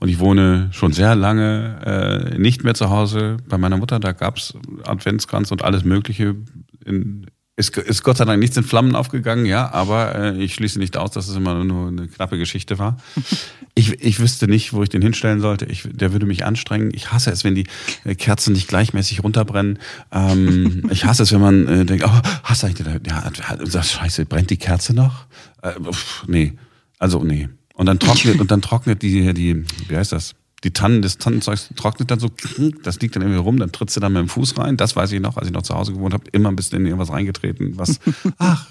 und 0.00 0.08
ich 0.08 0.18
wohne 0.18 0.68
schon 0.72 0.92
sehr 0.92 1.14
lange 1.14 2.32
äh, 2.34 2.38
nicht 2.38 2.64
mehr 2.64 2.74
zu 2.74 2.90
Hause 2.90 3.36
bei 3.48 3.58
meiner 3.58 3.76
Mutter, 3.76 4.00
da 4.00 4.12
gab 4.12 4.36
es 4.36 4.54
Adventskranz 4.84 5.50
und 5.50 5.62
alles 5.62 5.84
Mögliche 5.84 6.36
in, 6.84 7.26
ist, 7.56 7.76
ist 7.76 8.02
Gott 8.02 8.16
sei 8.16 8.24
Dank 8.24 8.40
nichts 8.40 8.56
in 8.56 8.64
Flammen 8.64 8.96
aufgegangen, 8.96 9.46
ja, 9.46 9.70
aber 9.72 10.14
äh, 10.16 10.42
ich 10.42 10.54
schließe 10.54 10.78
nicht 10.78 10.96
aus, 10.96 11.12
dass 11.12 11.28
es 11.28 11.36
immer 11.36 11.62
nur 11.62 11.88
eine 11.88 12.08
knappe 12.08 12.38
Geschichte 12.38 12.78
war. 12.78 12.98
Ich, 13.76 14.00
ich 14.04 14.20
wüsste 14.20 14.46
nicht, 14.46 14.72
wo 14.72 14.84
ich 14.84 14.88
den 14.88 15.02
hinstellen 15.02 15.40
sollte. 15.40 15.64
Ich, 15.64 15.82
der 15.90 16.12
würde 16.12 16.26
mich 16.26 16.44
anstrengen. 16.44 16.92
Ich 16.94 17.10
hasse 17.10 17.32
es, 17.32 17.42
wenn 17.42 17.56
die 17.56 17.66
äh, 18.04 18.14
Kerzen 18.14 18.52
nicht 18.52 18.68
gleichmäßig 18.68 19.24
runterbrennen. 19.24 19.80
Ähm, 20.12 20.86
ich 20.92 21.04
hasse 21.06 21.24
es, 21.24 21.32
wenn 21.32 21.40
man 21.40 21.66
äh, 21.66 21.84
denkt, 21.84 22.04
oh, 22.06 22.20
hast 22.44 22.62
du 22.62 22.68
eigentlich, 22.68 22.86
ja, 22.86 23.28
das 23.64 23.90
Scheiße, 23.90 24.26
brennt 24.26 24.50
die 24.50 24.58
Kerze 24.58 24.94
noch? 24.94 25.26
Äh, 25.62 25.72
pff, 25.72 26.22
nee, 26.28 26.52
also 27.00 27.24
nee. 27.24 27.48
Und 27.74 27.86
dann 27.86 27.98
trocknet 27.98 28.38
und 28.38 28.52
dann 28.52 28.62
trocknet 28.62 29.02
die, 29.02 29.34
die, 29.34 29.64
wie 29.88 29.96
heißt 29.96 30.12
das? 30.12 30.36
Die 30.64 30.72
Tannen, 30.72 31.02
das 31.02 31.18
Tannenzeug 31.18 31.58
trocknet 31.76 32.10
dann 32.10 32.18
so, 32.18 32.30
das 32.82 33.00
liegt 33.00 33.14
dann 33.14 33.22
irgendwie 33.22 33.40
rum, 33.40 33.58
dann 33.58 33.70
trittst 33.70 33.96
du 33.96 34.00
dann 34.00 34.12
mit 34.12 34.20
dem 34.20 34.28
Fuß 34.28 34.58
rein. 34.58 34.76
Das 34.76 34.96
weiß 34.96 35.12
ich 35.12 35.20
noch, 35.20 35.36
als 35.36 35.46
ich 35.46 35.52
noch 35.52 35.62
zu 35.62 35.74
Hause 35.74 35.92
gewohnt 35.92 36.14
habe, 36.14 36.24
immer 36.32 36.48
ein 36.48 36.56
bisschen 36.56 36.80
in 36.80 36.86
irgendwas 36.86 37.10
reingetreten, 37.10 37.76
was, 37.76 38.00
ach, 38.38 38.66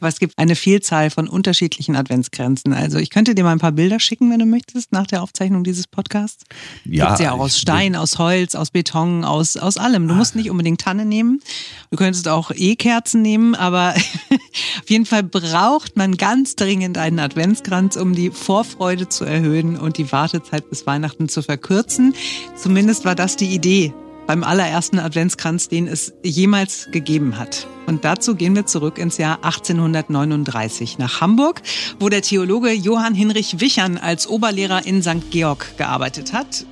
aber 0.00 0.08
es 0.08 0.18
gibt 0.18 0.34
eine 0.36 0.54
Vielzahl 0.54 1.10
von 1.10 1.28
unterschiedlichen 1.28 1.96
Adventsgrenzen. 1.96 2.72
Also 2.72 2.98
ich 2.98 3.10
könnte 3.10 3.34
dir 3.34 3.44
mal 3.44 3.52
ein 3.52 3.58
paar 3.58 3.72
Bilder 3.72 4.00
schicken, 4.00 4.30
wenn 4.30 4.38
du 4.38 4.46
möchtest, 4.46 4.92
nach 4.92 5.06
der 5.06 5.22
Aufzeichnung 5.22 5.64
dieses 5.64 5.86
Podcasts. 5.86 6.44
Ja. 6.84 7.06
Gibt's 7.06 7.20
ja 7.20 7.32
auch 7.32 7.40
aus 7.40 7.58
Stein, 7.58 7.96
aus 7.96 8.18
Holz, 8.18 8.54
aus 8.54 8.70
Beton, 8.70 9.24
aus, 9.24 9.56
aus 9.56 9.76
allem. 9.76 10.08
Du 10.08 10.14
musst 10.14 10.36
nicht 10.36 10.50
unbedingt 10.50 10.80
Tanne 10.80 11.04
nehmen. 11.04 11.40
Du 11.90 11.96
könntest 11.96 12.28
auch 12.28 12.50
E-Kerzen 12.54 13.22
nehmen, 13.22 13.54
aber 13.54 13.94
auf 14.82 14.90
jeden 14.90 15.06
Fall 15.06 15.22
braucht 15.22 15.96
man 15.96 16.16
ganz 16.16 16.56
dringend 16.56 16.98
einen 16.98 17.18
Adventskranz, 17.18 17.96
um 17.96 18.14
die 18.14 18.30
Vorfreude 18.30 19.08
zu 19.08 19.24
erhöhen 19.24 19.76
und 19.76 19.98
die 19.98 20.10
Wartezeit 20.12 20.68
bis 20.70 20.86
Weihnachten 20.86 21.28
zu 21.28 21.42
verkürzen. 21.42 22.14
Zumindest 22.56 23.04
war 23.04 23.14
das 23.14 23.36
die 23.36 23.54
Idee 23.54 23.92
beim 24.26 24.42
allerersten 24.42 24.98
Adventskranz, 24.98 25.68
den 25.68 25.86
es 25.86 26.12
jemals 26.22 26.88
gegeben 26.90 27.38
hat. 27.38 27.68
Und 27.86 28.04
dazu 28.04 28.34
gehen 28.34 28.54
wir 28.54 28.66
zurück 28.66 28.98
ins 28.98 29.18
Jahr 29.18 29.44
1839 29.44 30.98
nach 30.98 31.20
Hamburg, 31.20 31.62
wo 31.98 32.08
der 32.08 32.22
Theologe 32.22 32.72
Johann 32.72 33.14
Hinrich 33.14 33.60
Wichern 33.60 33.96
als 33.96 34.28
Oberlehrer 34.28 34.84
in 34.84 35.02
St. 35.02 35.30
Georg 35.30 35.76
gearbeitet 35.78 36.32
hat. 36.32 36.66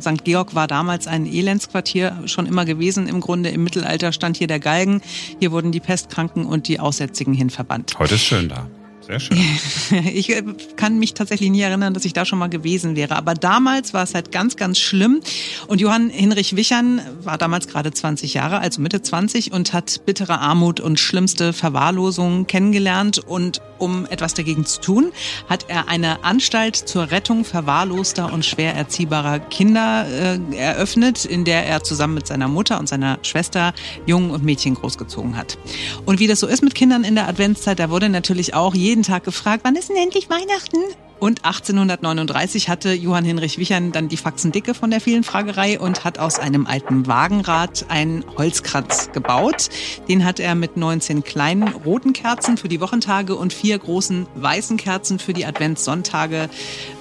St. 0.00 0.24
Georg 0.24 0.54
war 0.54 0.66
damals 0.66 1.06
ein 1.06 1.26
Elendsquartier 1.26 2.22
schon 2.26 2.46
immer 2.46 2.64
gewesen. 2.64 3.08
Im 3.08 3.20
Grunde 3.20 3.50
im 3.50 3.64
Mittelalter 3.64 4.12
stand 4.12 4.36
hier 4.36 4.46
der 4.46 4.60
Galgen. 4.60 5.00
Hier 5.40 5.52
wurden 5.52 5.72
die 5.72 5.80
Pestkranken 5.80 6.46
und 6.46 6.68
die 6.68 6.80
Aussätzigen 6.80 7.34
hin 7.34 7.50
verbannt. 7.50 7.98
Heute 7.98 8.14
ist 8.14 8.22
schön 8.22 8.48
da. 8.48 8.68
Sehr 9.06 9.20
schön. 9.20 9.38
Ich 10.14 10.30
äh, 10.30 10.42
kann 10.76 10.98
mich 10.98 11.14
tatsächlich 11.14 11.50
nie 11.50 11.60
erinnern, 11.60 11.94
dass 11.94 12.04
ich 12.04 12.12
da 12.12 12.24
schon 12.24 12.38
mal 12.38 12.48
gewesen 12.48 12.96
wäre. 12.96 13.16
Aber 13.16 13.34
damals 13.34 13.94
war 13.94 14.02
es 14.02 14.14
halt 14.14 14.32
ganz, 14.32 14.56
ganz 14.56 14.78
schlimm. 14.78 15.20
Und 15.66 15.80
Johann 15.80 16.10
Hinrich 16.10 16.56
Wichern 16.56 17.00
war 17.22 17.38
damals 17.38 17.68
gerade 17.68 17.92
20 17.92 18.34
Jahre, 18.34 18.58
also 18.58 18.80
Mitte 18.80 19.02
20 19.02 19.52
und 19.52 19.72
hat 19.72 20.04
bittere 20.06 20.38
Armut 20.38 20.80
und 20.80 20.98
schlimmste 20.98 21.52
Verwahrlosung 21.52 22.46
kennengelernt. 22.46 23.18
Und 23.18 23.60
um 23.78 24.06
etwas 24.06 24.34
dagegen 24.34 24.64
zu 24.64 24.80
tun, 24.80 25.12
hat 25.48 25.66
er 25.68 25.88
eine 25.88 26.24
Anstalt 26.24 26.76
zur 26.76 27.10
Rettung 27.10 27.44
verwahrloster 27.44 28.32
und 28.32 28.44
schwer 28.44 28.74
erziehbarer 28.74 29.40
Kinder 29.40 30.06
äh, 30.08 30.56
eröffnet, 30.56 31.24
in 31.24 31.44
der 31.44 31.66
er 31.66 31.82
zusammen 31.82 32.14
mit 32.14 32.26
seiner 32.26 32.48
Mutter 32.48 32.78
und 32.78 32.88
seiner 32.88 33.18
Schwester 33.22 33.74
Jungen 34.06 34.30
und 34.30 34.44
Mädchen 34.44 34.74
großgezogen 34.74 35.36
hat. 35.36 35.58
Und 36.06 36.20
wie 36.20 36.26
das 36.26 36.40
so 36.40 36.46
ist 36.46 36.62
mit 36.62 36.74
Kindern 36.74 37.04
in 37.04 37.14
der 37.14 37.28
Adventszeit, 37.28 37.78
da 37.78 37.90
wurde 37.90 38.08
natürlich 38.08 38.54
auch 38.54 38.74
jeden 38.94 39.02
Tag 39.02 39.24
gefragt, 39.24 39.64
wann 39.64 39.74
ist 39.74 39.88
denn 39.88 39.96
endlich 39.96 40.30
Weihnachten? 40.30 40.78
Und 41.18 41.44
1839 41.44 42.68
hatte 42.68 42.92
Johann 42.92 43.24
Hinrich 43.24 43.58
Wichern 43.58 43.90
dann 43.90 44.06
die 44.06 44.16
Faxen 44.16 44.52
dicke 44.52 44.72
von 44.72 44.90
der 44.90 45.00
vielen 45.00 45.24
Fragerei 45.24 45.80
und 45.80 46.04
hat 46.04 46.20
aus 46.20 46.38
einem 46.38 46.66
alten 46.66 47.08
Wagenrad 47.08 47.86
einen 47.88 48.24
Holzkranz 48.38 49.10
gebaut. 49.12 49.68
Den 50.08 50.24
hat 50.24 50.38
er 50.38 50.54
mit 50.54 50.76
19 50.76 51.24
kleinen 51.24 51.66
roten 51.66 52.12
Kerzen 52.12 52.56
für 52.56 52.68
die 52.68 52.80
Wochentage 52.80 53.34
und 53.34 53.52
vier 53.52 53.76
großen 53.76 54.28
weißen 54.36 54.76
Kerzen 54.76 55.18
für 55.18 55.32
die 55.32 55.44
Adventssonntage 55.44 56.48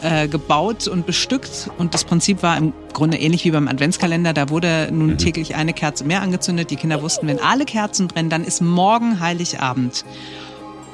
äh, 0.02 0.28
gebaut 0.28 0.88
und 0.88 1.06
bestückt. 1.06 1.70
Und 1.78 1.94
das 1.94 2.04
Prinzip 2.04 2.42
war 2.42 2.58
im 2.58 2.74
Grunde 2.94 3.18
ähnlich 3.18 3.46
wie 3.46 3.52
beim 3.52 3.68
Adventskalender. 3.68 4.34
Da 4.34 4.50
wurde 4.50 4.90
nun 4.92 5.12
mhm. 5.12 5.18
täglich 5.20 5.56
eine 5.56 5.74
Kerze 5.74 6.06
mehr 6.06 6.24
angezündet. 6.24 6.72
Die 6.72 6.76
Kinder 6.76 7.04
wussten, 7.04 7.28
wenn 7.28 7.40
alle 7.40 7.66
Kerzen 7.66 8.08
brennen, 8.08 8.32
dann 8.32 8.44
ist 8.44 8.62
morgen 8.62 9.20
Heiligabend. 9.20 10.06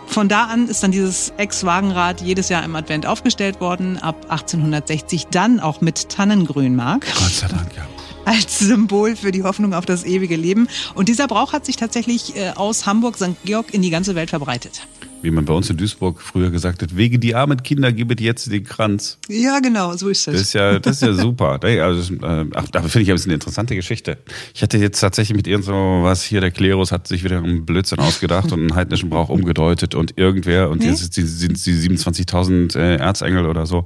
Von 0.10 0.28
da 0.28 0.46
an 0.46 0.68
ist 0.68 0.82
dann 0.82 0.92
dieses 0.92 1.32
Ex-Wagenrad 1.38 2.22
jedes 2.22 2.50
Jahr 2.50 2.63
im 2.63 2.75
Advent 2.75 3.06
aufgestellt 3.06 3.62
worden, 3.62 3.98
ab 4.00 4.25
1860 4.30 5.28
dann 5.28 5.60
auch 5.60 5.82
mit 5.82 6.10
Tannengrünmark. 6.10 7.06
Gott 7.13 7.32
sei 7.32 7.48
Dank, 7.48 7.75
ja 7.75 7.86
als 8.25 8.60
Symbol 8.60 9.16
für 9.16 9.32
die 9.32 9.42
Hoffnung 9.42 9.74
auf 9.74 9.86
das 9.86 10.04
ewige 10.04 10.36
Leben. 10.36 10.68
Und 10.94 11.10
dieser 11.10 11.28
Brauch 11.28 11.51
hat 11.51 11.66
sich 11.66 11.78
tatsächlich 11.78 12.36
äh, 12.36 12.51
aus 12.51 12.86
Hamburg, 12.86 13.16
St. 13.16 13.44
Georg 13.44 13.74
in 13.74 13.82
die 13.82 13.89
ganze 13.89 14.13
Welt 14.13 14.30
verbreitet 14.30 14.82
wie 15.22 15.32
man 15.32 15.46
bei 15.46 15.54
uns 15.54 15.70
in 15.70 15.78
Duisburg 15.78 16.22
früher 16.22 16.50
gesagt 16.50 16.82
hat, 16.82 16.96
wege 16.96 17.20
die 17.20 17.36
armen 17.36 17.62
Kinder, 17.64 17.92
gebe 17.92 18.16
dir 18.16 18.26
jetzt 18.26 18.52
den 18.52 18.64
Kranz. 18.64 19.18
Ja, 19.28 19.60
genau, 19.60 19.96
so 19.96 20.10
ist 20.10 20.28
das. 20.28 20.34
Das 20.34 20.42
ist 20.42 20.54
ja, 20.54 20.80
das 20.80 20.96
ist 20.98 21.02
ja 21.02 21.14
super. 21.22 21.60
Also, 21.62 22.14
äh, 22.14 22.46
ach, 22.54 22.68
da 22.70 22.82
finde 22.84 23.02
ich 23.02 23.12
aber 23.12 23.22
eine 23.22 23.34
interessante 23.34 23.76
Geschichte. 23.76 24.18
Ich 24.54 24.62
hatte 24.62 24.78
jetzt 24.78 25.00
tatsächlich 25.00 25.36
mit 25.36 25.48
irgend 25.48 25.66
so 25.66 25.74
was 25.74 26.24
hier, 26.24 26.42
der 26.42 26.52
Klerus 26.52 26.92
hat 26.92 27.08
sich 27.08 27.24
wieder 27.24 27.38
einen 27.40 27.66
Blödsinn 27.66 28.00
ausgedacht 28.00 28.52
und 28.52 28.60
einen 28.60 28.76
heidnischen 28.76 29.10
Brauch 29.10 29.30
umgedeutet 29.30 29.96
und 29.96 30.18
irgendwer, 30.18 30.70
und 30.70 30.80
nee? 30.80 30.90
jetzt 30.90 31.14
sind 31.14 31.66
die 31.66 31.90
27.000 31.90 32.78
äh, 32.78 32.96
Erzengel 32.96 33.46
oder 33.46 33.66
so. 33.66 33.86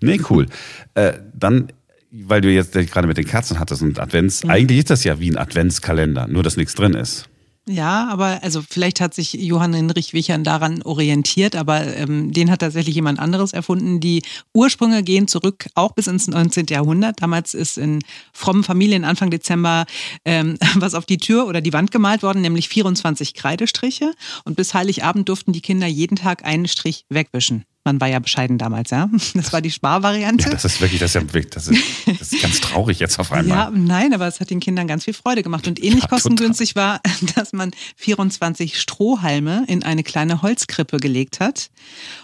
Nee, 0.00 0.20
cool. 0.30 0.46
Äh, 0.94 1.14
dann 1.34 1.68
weil 2.10 2.40
du 2.40 2.50
jetzt 2.50 2.72
gerade 2.72 3.06
mit 3.06 3.18
den 3.18 3.26
Kerzen 3.26 3.58
hattest 3.58 3.82
und 3.82 3.98
Advents, 3.98 4.44
mhm. 4.44 4.50
eigentlich 4.50 4.78
ist 4.78 4.90
das 4.90 5.04
ja 5.04 5.20
wie 5.20 5.30
ein 5.30 5.36
Adventskalender, 5.36 6.26
nur 6.26 6.42
dass 6.42 6.56
nichts 6.56 6.74
drin 6.74 6.94
ist. 6.94 7.28
Ja, 7.68 8.08
aber 8.08 8.42
also 8.42 8.62
vielleicht 8.66 9.00
hat 9.00 9.12
sich 9.14 9.34
Johann 9.34 9.74
Hinrich 9.74 10.14
Wichern 10.14 10.42
daran 10.42 10.82
orientiert, 10.82 11.54
aber 11.54 11.86
ähm, 11.96 12.32
den 12.32 12.50
hat 12.50 12.60
tatsächlich 12.60 12.94
jemand 12.94 13.18
anderes 13.18 13.52
erfunden. 13.52 14.00
Die 14.00 14.22
Ursprünge 14.54 15.02
gehen 15.02 15.28
zurück 15.28 15.66
auch 15.74 15.92
bis 15.92 16.06
ins 16.06 16.28
19. 16.28 16.66
Jahrhundert. 16.70 17.20
Damals 17.20 17.52
ist 17.52 17.76
in 17.76 18.00
frommen 18.32 18.64
Familien 18.64 19.04
Anfang 19.04 19.30
Dezember 19.30 19.84
ähm, 20.24 20.56
was 20.76 20.94
auf 20.94 21.04
die 21.04 21.18
Tür 21.18 21.46
oder 21.46 21.60
die 21.60 21.72
Wand 21.74 21.90
gemalt 21.90 22.22
worden, 22.22 22.40
nämlich 22.40 22.68
24 22.68 23.34
Kreidestriche. 23.34 24.12
Und 24.44 24.56
bis 24.56 24.72
Heiligabend 24.72 25.28
durften 25.28 25.52
die 25.52 25.60
Kinder 25.60 25.86
jeden 25.86 26.16
Tag 26.16 26.44
einen 26.44 26.68
Strich 26.68 27.04
wegwischen. 27.10 27.64
Man 27.84 28.00
war 28.02 28.08
ja 28.08 28.18
bescheiden 28.18 28.58
damals, 28.58 28.90
ja. 28.90 29.08
Das 29.34 29.52
war 29.52 29.62
die 29.62 29.70
Sparvariante. 29.70 30.44
Ja, 30.44 30.50
das 30.50 30.64
ist 30.64 30.80
wirklich, 30.80 31.00
das 31.00 31.14
ist, 31.14 31.22
ja, 31.22 31.42
das 31.54 31.68
ist, 31.68 31.82
das 32.06 32.32
ist 32.32 32.42
ganz 32.42 32.60
traurig 32.78 33.00
jetzt 33.00 33.18
auf 33.18 33.32
einmal. 33.32 33.58
Ja, 33.58 33.70
nein, 33.74 34.14
aber 34.14 34.26
es 34.26 34.40
hat 34.40 34.50
den 34.50 34.60
Kindern 34.60 34.86
ganz 34.86 35.04
viel 35.04 35.14
Freude 35.14 35.42
gemacht. 35.42 35.66
Und 35.66 35.82
ähnlich 35.82 36.02
ja, 36.02 36.08
kostengünstig 36.08 36.76
war, 36.76 37.00
dass 37.34 37.52
man 37.52 37.72
24 37.96 38.80
Strohhalme 38.80 39.64
in 39.66 39.82
eine 39.82 40.02
kleine 40.04 40.42
Holzkrippe 40.42 40.98
gelegt 40.98 41.40
hat. 41.40 41.70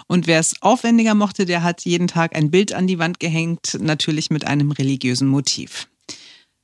Und 0.07 0.27
wer 0.27 0.39
es 0.39 0.63
aufwendiger 0.63 1.15
mochte, 1.15 1.45
der 1.45 1.63
hat 1.63 1.85
jeden 1.85 2.07
Tag 2.07 2.37
ein 2.37 2.51
Bild 2.51 2.73
an 2.73 2.87
die 2.87 2.99
Wand 2.99 3.21
gehängt, 3.21 3.79
natürlich 3.81 4.31
mit 4.31 4.47
einem 4.47 4.71
religiösen 4.71 5.29
Motiv. 5.29 5.89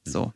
So. 0.05 0.33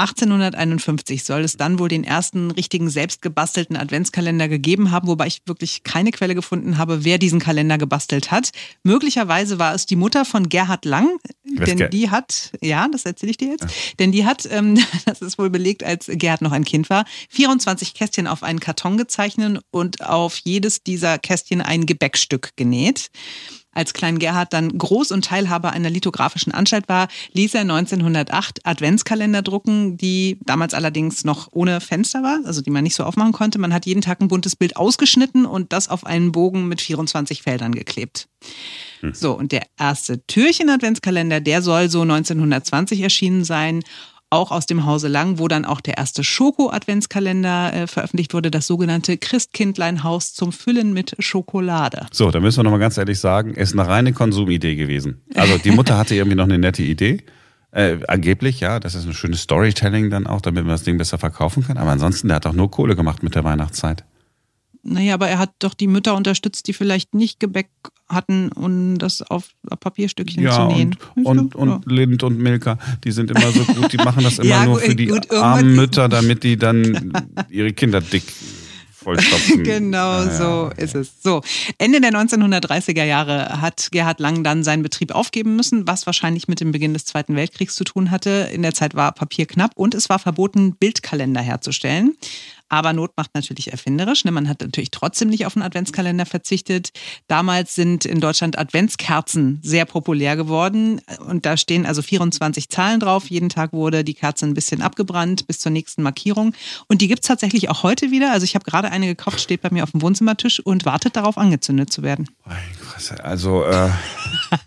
1851 0.00 1.24
soll 1.24 1.42
es 1.42 1.56
dann 1.56 1.78
wohl 1.78 1.88
den 1.88 2.04
ersten 2.04 2.50
richtigen 2.50 2.88
selbstgebastelten 2.88 3.76
Adventskalender 3.76 4.48
gegeben 4.48 4.90
haben, 4.90 5.08
wobei 5.08 5.26
ich 5.26 5.42
wirklich 5.46 5.82
keine 5.82 6.10
Quelle 6.10 6.34
gefunden 6.34 6.78
habe, 6.78 7.04
wer 7.04 7.18
diesen 7.18 7.40
Kalender 7.40 7.78
gebastelt 7.78 8.30
hat. 8.30 8.50
Möglicherweise 8.82 9.58
war 9.58 9.74
es 9.74 9.86
die 9.86 9.96
Mutter 9.96 10.24
von 10.24 10.48
Gerhard 10.48 10.84
Lang, 10.84 11.18
denn 11.44 11.90
die 11.90 12.10
hat, 12.10 12.52
ja, 12.62 12.88
das 12.88 13.04
erzähle 13.04 13.30
ich 13.30 13.36
dir 13.36 13.48
jetzt, 13.48 13.64
ja. 13.64 13.70
denn 13.98 14.12
die 14.12 14.24
hat, 14.24 14.48
ähm, 14.50 14.78
das 15.04 15.20
ist 15.20 15.38
wohl 15.38 15.50
belegt, 15.50 15.84
als 15.84 16.06
Gerhard 16.08 16.42
noch 16.42 16.52
ein 16.52 16.64
Kind 16.64 16.90
war, 16.90 17.04
24 17.30 17.94
Kästchen 17.94 18.26
auf 18.26 18.42
einen 18.42 18.60
Karton 18.60 18.96
gezeichnet 18.96 19.60
und 19.70 20.02
auf 20.02 20.38
jedes 20.38 20.82
dieser 20.82 21.18
Kästchen 21.18 21.60
ein 21.60 21.86
Gebäckstück 21.86 22.50
genäht. 22.56 23.10
Als 23.72 23.92
Klein 23.92 24.18
Gerhard 24.18 24.52
dann 24.52 24.72
Groß- 24.72 25.12
und 25.12 25.24
Teilhaber 25.24 25.70
einer 25.70 25.90
lithografischen 25.90 26.52
Anstalt 26.52 26.88
war, 26.88 27.08
ließ 27.32 27.54
er 27.54 27.60
1908 27.60 28.66
Adventskalender 28.66 29.42
drucken, 29.42 29.96
die 29.96 30.38
damals 30.44 30.74
allerdings 30.74 31.24
noch 31.24 31.48
ohne 31.52 31.80
Fenster 31.80 32.22
war, 32.22 32.40
also 32.44 32.62
die 32.62 32.70
man 32.70 32.82
nicht 32.82 32.96
so 32.96 33.04
aufmachen 33.04 33.32
konnte. 33.32 33.58
Man 33.58 33.72
hat 33.72 33.86
jeden 33.86 34.00
Tag 34.00 34.20
ein 34.20 34.28
buntes 34.28 34.56
Bild 34.56 34.76
ausgeschnitten 34.76 35.46
und 35.46 35.72
das 35.72 35.88
auf 35.88 36.04
einen 36.04 36.32
Bogen 36.32 36.66
mit 36.66 36.80
24 36.80 37.42
Feldern 37.42 37.72
geklebt. 37.72 38.28
Hm. 39.00 39.14
So, 39.14 39.32
und 39.32 39.52
der 39.52 39.62
erste 39.78 40.24
Türchen-Adventskalender, 40.26 41.40
der 41.40 41.62
soll 41.62 41.88
so 41.88 42.02
1920 42.02 43.00
erschienen 43.00 43.44
sein 43.44 43.82
auch 44.30 44.52
aus 44.52 44.66
dem 44.66 44.86
Hause 44.86 45.08
Lang, 45.08 45.38
wo 45.38 45.48
dann 45.48 45.64
auch 45.64 45.80
der 45.80 45.98
erste 45.98 46.24
Schoko-Adventskalender 46.24 47.74
äh, 47.74 47.86
veröffentlicht 47.86 48.32
wurde, 48.32 48.50
das 48.50 48.66
sogenannte 48.66 49.18
Christkindleinhaus 49.18 50.32
zum 50.32 50.52
Füllen 50.52 50.92
mit 50.92 51.16
Schokolade. 51.18 52.06
So, 52.12 52.30
da 52.30 52.40
müssen 52.40 52.60
wir 52.60 52.64
nochmal 52.64 52.80
ganz 52.80 52.96
ehrlich 52.96 53.18
sagen, 53.18 53.54
ist 53.54 53.72
eine 53.72 53.86
reine 53.86 54.12
Konsumidee 54.12 54.76
gewesen. 54.76 55.22
Also 55.34 55.58
die 55.58 55.72
Mutter 55.72 55.98
hatte 55.98 56.14
irgendwie 56.14 56.36
noch 56.36 56.44
eine 56.44 56.58
nette 56.58 56.82
Idee. 56.82 57.22
Äh, 57.72 57.98
angeblich, 58.08 58.60
ja, 58.60 58.80
das 58.80 58.94
ist 58.94 59.06
ein 59.06 59.12
schönes 59.12 59.42
Storytelling 59.42 60.10
dann 60.10 60.26
auch, 60.26 60.40
damit 60.40 60.64
man 60.64 60.72
das 60.72 60.82
Ding 60.82 60.98
besser 60.98 61.18
verkaufen 61.18 61.64
kann. 61.64 61.76
Aber 61.76 61.90
ansonsten, 61.90 62.28
der 62.28 62.36
hat 62.36 62.46
auch 62.46 62.52
nur 62.52 62.70
Kohle 62.70 62.96
gemacht 62.96 63.22
mit 63.22 63.34
der 63.34 63.44
Weihnachtszeit. 63.44 64.04
Naja, 64.82 65.14
aber 65.14 65.28
er 65.28 65.38
hat 65.38 65.52
doch 65.58 65.74
die 65.74 65.86
Mütter 65.86 66.14
unterstützt, 66.14 66.66
die 66.66 66.72
vielleicht 66.72 67.14
nicht 67.14 67.38
Gebäck 67.38 67.68
hatten, 68.08 68.50
um 68.52 68.98
das 68.98 69.22
auf 69.22 69.50
Papierstückchen 69.80 70.42
ja, 70.42 70.52
zu 70.52 70.74
nähen. 70.74 70.96
Und, 71.16 71.26
und, 71.26 71.54
und 71.54 71.68
ja. 71.68 71.80
Lind 71.84 72.22
und 72.22 72.38
Milka, 72.38 72.78
die 73.04 73.12
sind 73.12 73.30
immer 73.30 73.52
so 73.52 73.64
gut, 73.64 73.92
die 73.92 73.98
machen 73.98 74.24
das 74.24 74.38
immer 74.38 74.48
ja, 74.48 74.64
nur 74.64 74.78
für 74.78 74.94
die 74.94 75.06
gut, 75.06 75.30
armen 75.30 75.76
Mütter, 75.76 76.08
damit 76.08 76.44
die 76.44 76.56
dann 76.56 77.12
ihre 77.50 77.72
Kinder 77.72 78.00
dick 78.00 78.24
vollstopfen. 79.02 79.62
genau 79.64 80.24
ja, 80.24 80.30
so 80.30 80.70
ist 80.76 80.94
es. 80.94 81.22
So, 81.22 81.42
Ende 81.78 82.00
der 82.00 82.12
1930er 82.12 83.04
Jahre 83.04 83.60
hat 83.60 83.88
Gerhard 83.90 84.20
Lang 84.20 84.44
dann 84.44 84.62
seinen 84.62 84.82
Betrieb 84.82 85.14
aufgeben 85.14 85.56
müssen, 85.56 85.86
was 85.86 86.06
wahrscheinlich 86.06 86.48
mit 86.48 86.60
dem 86.60 86.72
Beginn 86.72 86.94
des 86.94 87.04
Zweiten 87.04 87.36
Weltkriegs 87.36 87.74
zu 87.76 87.84
tun 87.84 88.10
hatte. 88.10 88.50
In 88.52 88.62
der 88.62 88.74
Zeit 88.74 88.94
war 88.94 89.12
Papier 89.12 89.46
knapp 89.46 89.72
und 89.74 89.94
es 89.94 90.08
war 90.08 90.18
verboten, 90.18 90.74
Bildkalender 90.74 91.40
herzustellen. 91.40 92.16
Aber 92.70 92.92
Not 92.92 93.10
macht 93.16 93.34
natürlich 93.34 93.72
erfinderisch. 93.72 94.24
Ne? 94.24 94.30
Man 94.30 94.48
hat 94.48 94.60
natürlich 94.60 94.92
trotzdem 94.92 95.28
nicht 95.28 95.44
auf 95.44 95.56
einen 95.56 95.64
Adventskalender 95.64 96.24
verzichtet. 96.24 96.92
Damals 97.26 97.74
sind 97.74 98.04
in 98.04 98.20
Deutschland 98.20 98.56
Adventskerzen 98.56 99.58
sehr 99.62 99.84
populär 99.84 100.36
geworden. 100.36 101.00
Und 101.26 101.44
da 101.44 101.56
stehen 101.56 101.84
also 101.84 102.00
24 102.00 102.68
Zahlen 102.68 103.00
drauf. 103.00 103.28
Jeden 103.28 103.48
Tag 103.48 103.72
wurde 103.72 104.04
die 104.04 104.14
Kerze 104.14 104.46
ein 104.46 104.54
bisschen 104.54 104.82
abgebrannt 104.82 105.48
bis 105.48 105.58
zur 105.58 105.72
nächsten 105.72 106.02
Markierung. 106.02 106.54
Und 106.86 107.02
die 107.02 107.08
gibt 107.08 107.22
es 107.24 107.28
tatsächlich 107.28 107.68
auch 107.68 107.82
heute 107.82 108.12
wieder. 108.12 108.30
Also 108.30 108.44
ich 108.44 108.54
habe 108.54 108.64
gerade 108.64 108.90
eine 108.90 109.06
gekauft, 109.06 109.40
steht 109.40 109.62
bei 109.62 109.70
mir 109.70 109.82
auf 109.82 109.90
dem 109.90 110.00
Wohnzimmertisch 110.00 110.60
und 110.60 110.84
wartet 110.84 111.16
darauf, 111.16 111.38
angezündet 111.38 111.92
zu 111.92 112.04
werden. 112.04 112.28
Also 113.22 113.64
äh, 113.64 113.88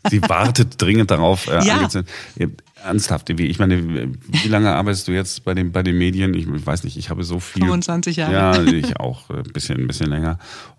sie 0.10 0.22
wartet 0.24 0.81
dringend 0.81 1.10
darauf, 1.10 1.48
äh, 1.48 1.65
ja. 1.65 1.75
angezündet. 1.75 2.12
Ernsthaft, 2.83 3.29
ich 3.29 3.59
meine, 3.59 4.11
wie 4.27 4.47
lange 4.47 4.73
arbeitest 4.73 5.07
du 5.07 5.11
jetzt 5.11 5.43
bei 5.43 5.53
den, 5.53 5.71
bei 5.71 5.83
den 5.83 5.97
Medien? 5.97 6.33
Ich 6.33 6.45
weiß 6.47 6.83
nicht, 6.83 6.97
ich 6.97 7.09
habe 7.09 7.23
so 7.23 7.39
viel. 7.39 7.63
25 7.63 8.17
Jahre. 8.17 8.33
Ja, 8.33 8.61
ich 8.61 8.97
auch, 8.99 9.29
ein 9.29 9.43
bisschen, 9.53 9.79
ein 9.79 9.87
bisschen 9.87 10.09
länger. 10.09 10.37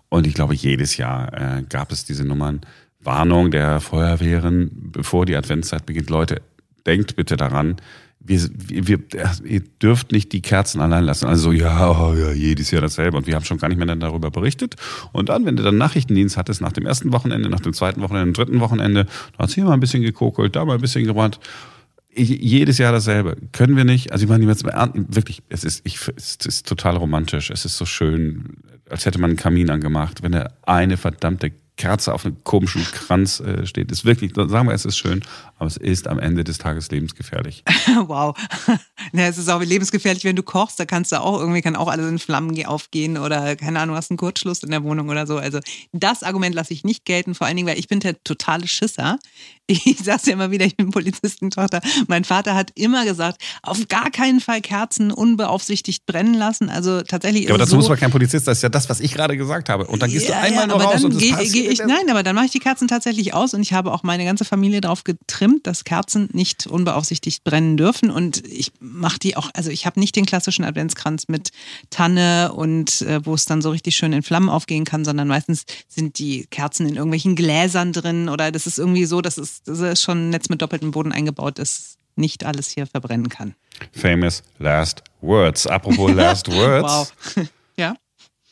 Und 0.09 0.27
ich 0.27 0.33
glaube, 0.33 0.53
jedes 0.53 0.97
Jahr 0.97 1.33
äh, 1.33 1.63
gab 1.67 1.91
es 1.91 2.05
diese 2.05 2.23
Nummern. 2.23 2.61
Warnung 3.01 3.51
der 3.51 3.81
Feuerwehren, 3.81 4.71
bevor 4.91 5.25
die 5.25 5.35
Adventszeit 5.35 5.85
beginnt. 5.85 6.09
Leute, 6.09 6.41
denkt 6.85 7.15
bitte 7.15 7.37
daran, 7.37 7.77
wir, 8.19 8.39
wir, 8.57 8.99
ihr 9.43 9.61
dürft 9.81 10.11
nicht 10.11 10.31
die 10.31 10.41
Kerzen 10.41 10.81
allein 10.81 11.03
lassen. 11.03 11.27
Also 11.27 11.51
ja, 11.51 11.91
oh, 11.91 12.15
ja, 12.15 12.31
jedes 12.31 12.71
Jahr 12.71 12.81
dasselbe. 12.81 13.17
Und 13.17 13.27
wir 13.27 13.35
haben 13.35 13.45
schon 13.45 13.59
gar 13.59 13.67
nicht 13.67 13.77
mehr 13.77 13.95
darüber 13.95 14.31
berichtet. 14.31 14.75
Und 15.11 15.29
dann, 15.29 15.45
wenn 15.45 15.55
du 15.55 15.63
dann 15.63 15.77
Nachrichtendienst 15.77 16.35
hattest, 16.35 16.61
nach 16.61 16.71
dem 16.71 16.87
ersten 16.87 17.13
Wochenende, 17.13 17.49
nach 17.49 17.59
dem 17.59 17.73
zweiten 17.73 18.01
Wochenende, 18.01 18.31
dem 18.31 18.33
dritten 18.33 18.59
Wochenende, 18.59 19.05
da 19.37 19.43
hat 19.43 19.51
hier 19.51 19.65
mal 19.65 19.73
ein 19.73 19.79
bisschen 19.79 20.01
gekokelt, 20.01 20.55
da 20.55 20.65
mal 20.65 20.75
ein 20.75 20.81
bisschen 20.81 21.05
gebrannt 21.05 21.39
jedes 22.15 22.77
Jahr 22.77 22.91
dasselbe. 22.91 23.37
Können 23.51 23.75
wir 23.75 23.83
nicht. 23.83 24.11
Also 24.11 24.23
ich 24.23 24.29
meine, 24.29 24.45
jetzt 24.45 24.63
wirklich, 24.63 25.43
es 25.49 25.63
ist, 25.63 25.81
ich, 25.85 25.99
es 26.15 26.37
ist 26.45 26.67
total 26.67 26.97
romantisch. 26.97 27.49
Es 27.49 27.65
ist 27.65 27.77
so 27.77 27.85
schön. 27.85 28.57
als 28.89 29.05
hätte 29.05 29.19
man 29.19 29.31
einen 29.31 29.37
Kamin 29.37 29.69
angemacht, 29.69 30.23
wenn 30.23 30.33
er 30.33 30.53
eine 30.65 30.97
verdammte 30.97 31.51
Kerze 31.77 32.13
auf 32.13 32.25
einem 32.25 32.43
komischen 32.43 32.83
Kranz 32.83 33.39
äh, 33.41 33.65
steht. 33.65 33.91
Ist 33.91 34.05
wirklich, 34.05 34.33
sagen 34.33 34.67
wir, 34.67 34.73
es 34.73 34.85
ist 34.85 34.97
schön, 34.97 35.23
aber 35.57 35.67
es 35.67 35.77
ist 35.77 36.07
am 36.07 36.19
Ende 36.19 36.43
des 36.43 36.57
Tages 36.57 36.89
lebensgefährlich. 36.89 37.63
wow. 38.07 38.35
Ja, 39.13 39.27
es 39.27 39.37
ist 39.37 39.49
auch 39.49 39.61
lebensgefährlich, 39.61 40.23
wenn 40.23 40.35
du 40.35 40.41
kochst, 40.41 40.79
da 40.79 40.85
kannst 40.85 41.11
du 41.11 41.21
auch 41.21 41.39
irgendwie 41.39 41.61
kann 41.61 41.75
auch 41.75 41.87
alles 41.87 42.09
in 42.09 42.17
Flammen 42.17 42.65
aufgehen 42.65 43.17
oder 43.17 43.55
keine 43.55 43.79
Ahnung, 43.79 43.95
hast 43.95 44.09
einen 44.09 44.17
Kurzschluss 44.17 44.63
in 44.63 44.71
der 44.71 44.83
Wohnung 44.83 45.09
oder 45.09 45.27
so. 45.27 45.37
Also 45.37 45.59
das 45.93 46.23
Argument 46.23 46.55
lasse 46.55 46.73
ich 46.73 46.83
nicht 46.83 47.05
gelten, 47.05 47.35
vor 47.35 47.45
allen 47.45 47.55
Dingen, 47.55 47.67
weil 47.67 47.77
ich 47.77 47.87
bin 47.87 47.99
der 47.99 48.21
totale 48.23 48.67
Schisser. 48.67 49.19
Ich 49.67 49.97
sag's 50.03 50.25
ja 50.27 50.33
immer 50.33 50.51
wieder, 50.51 50.65
ich 50.65 50.77
bin 50.77 50.91
Polizistentochter. 50.91 51.81
Mein 52.07 52.23
Vater 52.23 52.53
hat 52.53 52.71
immer 52.75 53.03
gesagt, 53.05 53.41
auf 53.63 53.87
gar 53.87 54.11
keinen 54.11 54.39
Fall 54.39 54.61
Kerzen 54.61 55.11
unbeaufsichtigt 55.11 56.05
brennen 56.05 56.35
lassen. 56.35 56.69
Also 56.69 57.01
tatsächlich. 57.01 57.45
Ja, 57.45 57.49
aber 57.49 57.57
dazu 57.57 57.71
so, 57.71 57.77
muss 57.77 57.89
man 57.89 57.97
kein 57.97 58.11
Polizist, 58.11 58.47
das 58.47 58.59
ist 58.59 58.61
ja 58.61 58.69
das, 58.69 58.89
was 58.89 58.99
ich 58.99 59.13
gerade 59.13 59.37
gesagt 59.37 59.69
habe. 59.69 59.87
Und 59.87 60.01
dann 60.01 60.11
gehst 60.11 60.29
ja, 60.29 60.35
du 60.35 60.41
einmal 60.41 60.67
ja, 60.67 60.67
noch 60.67 60.83
raus 60.83 61.03
und 61.03 61.13
das 61.13 61.21
geh, 61.21 61.31
geh 61.31 61.67
ich, 61.67 61.79
Nein, 61.79 62.09
aber 62.09 62.21
dann 62.21 62.35
mache 62.35 62.45
ich 62.45 62.51
die 62.51 62.59
Kerzen 62.59 62.87
tatsächlich 62.87 63.33
aus 63.33 63.53
und 63.53 63.61
ich 63.61 63.73
habe 63.73 63.91
auch 63.91 64.03
meine 64.03 64.25
ganze 64.25 64.45
Familie 64.45 64.81
darauf 64.81 65.03
getrimmt, 65.03 65.65
dass 65.65 65.83
Kerzen 65.83 66.29
nicht 66.31 66.67
unbeaufsichtigt 66.67 67.43
brennen 67.43 67.77
dürfen. 67.77 68.11
Und 68.11 68.45
ich 68.47 68.71
mache 68.79 69.17
die 69.17 69.35
auch, 69.35 69.49
also 69.53 69.71
ich 69.71 69.85
habe 69.85 69.99
nicht 69.99 70.15
den 70.15 70.25
klassischen 70.25 70.63
Adventskranz 70.63 71.27
mit 71.27 71.49
Tanne 71.89 72.51
und 72.53 73.01
äh, 73.01 73.25
wo 73.25 73.33
es 73.33 73.45
dann 73.45 73.61
so 73.61 73.71
richtig 73.71 73.95
schön 73.95 74.13
in 74.13 74.21
Flammen 74.21 74.49
aufgehen 74.49 74.85
kann, 74.85 75.05
sondern 75.05 75.27
meistens 75.27 75.65
sind 75.87 76.19
die 76.19 76.45
Kerzen 76.51 76.87
in 76.87 76.95
irgendwelchen 76.95 77.35
Gläsern 77.35 77.93
drin 77.93 78.29
oder 78.29 78.51
das 78.51 78.67
ist 78.67 78.77
irgendwie 78.77 79.05
so, 79.05 79.21
dass 79.21 79.37
es 79.37 79.54
das 79.63 79.79
ist 79.79 80.01
schon 80.01 80.27
ein 80.27 80.29
Netz 80.29 80.49
mit 80.49 80.61
doppeltem 80.61 80.91
Boden 80.91 81.11
eingebaut 81.11 81.59
ist, 81.59 81.97
nicht 82.15 82.45
alles 82.45 82.69
hier 82.69 82.87
verbrennen 82.87 83.29
kann. 83.29 83.55
Famous 83.91 84.43
Last 84.59 85.03
Words. 85.21 85.67
Apropos 85.67 86.11
Last 86.15 86.47
Words. 86.51 87.13
wow. 87.35 87.47
ja. 87.77 87.95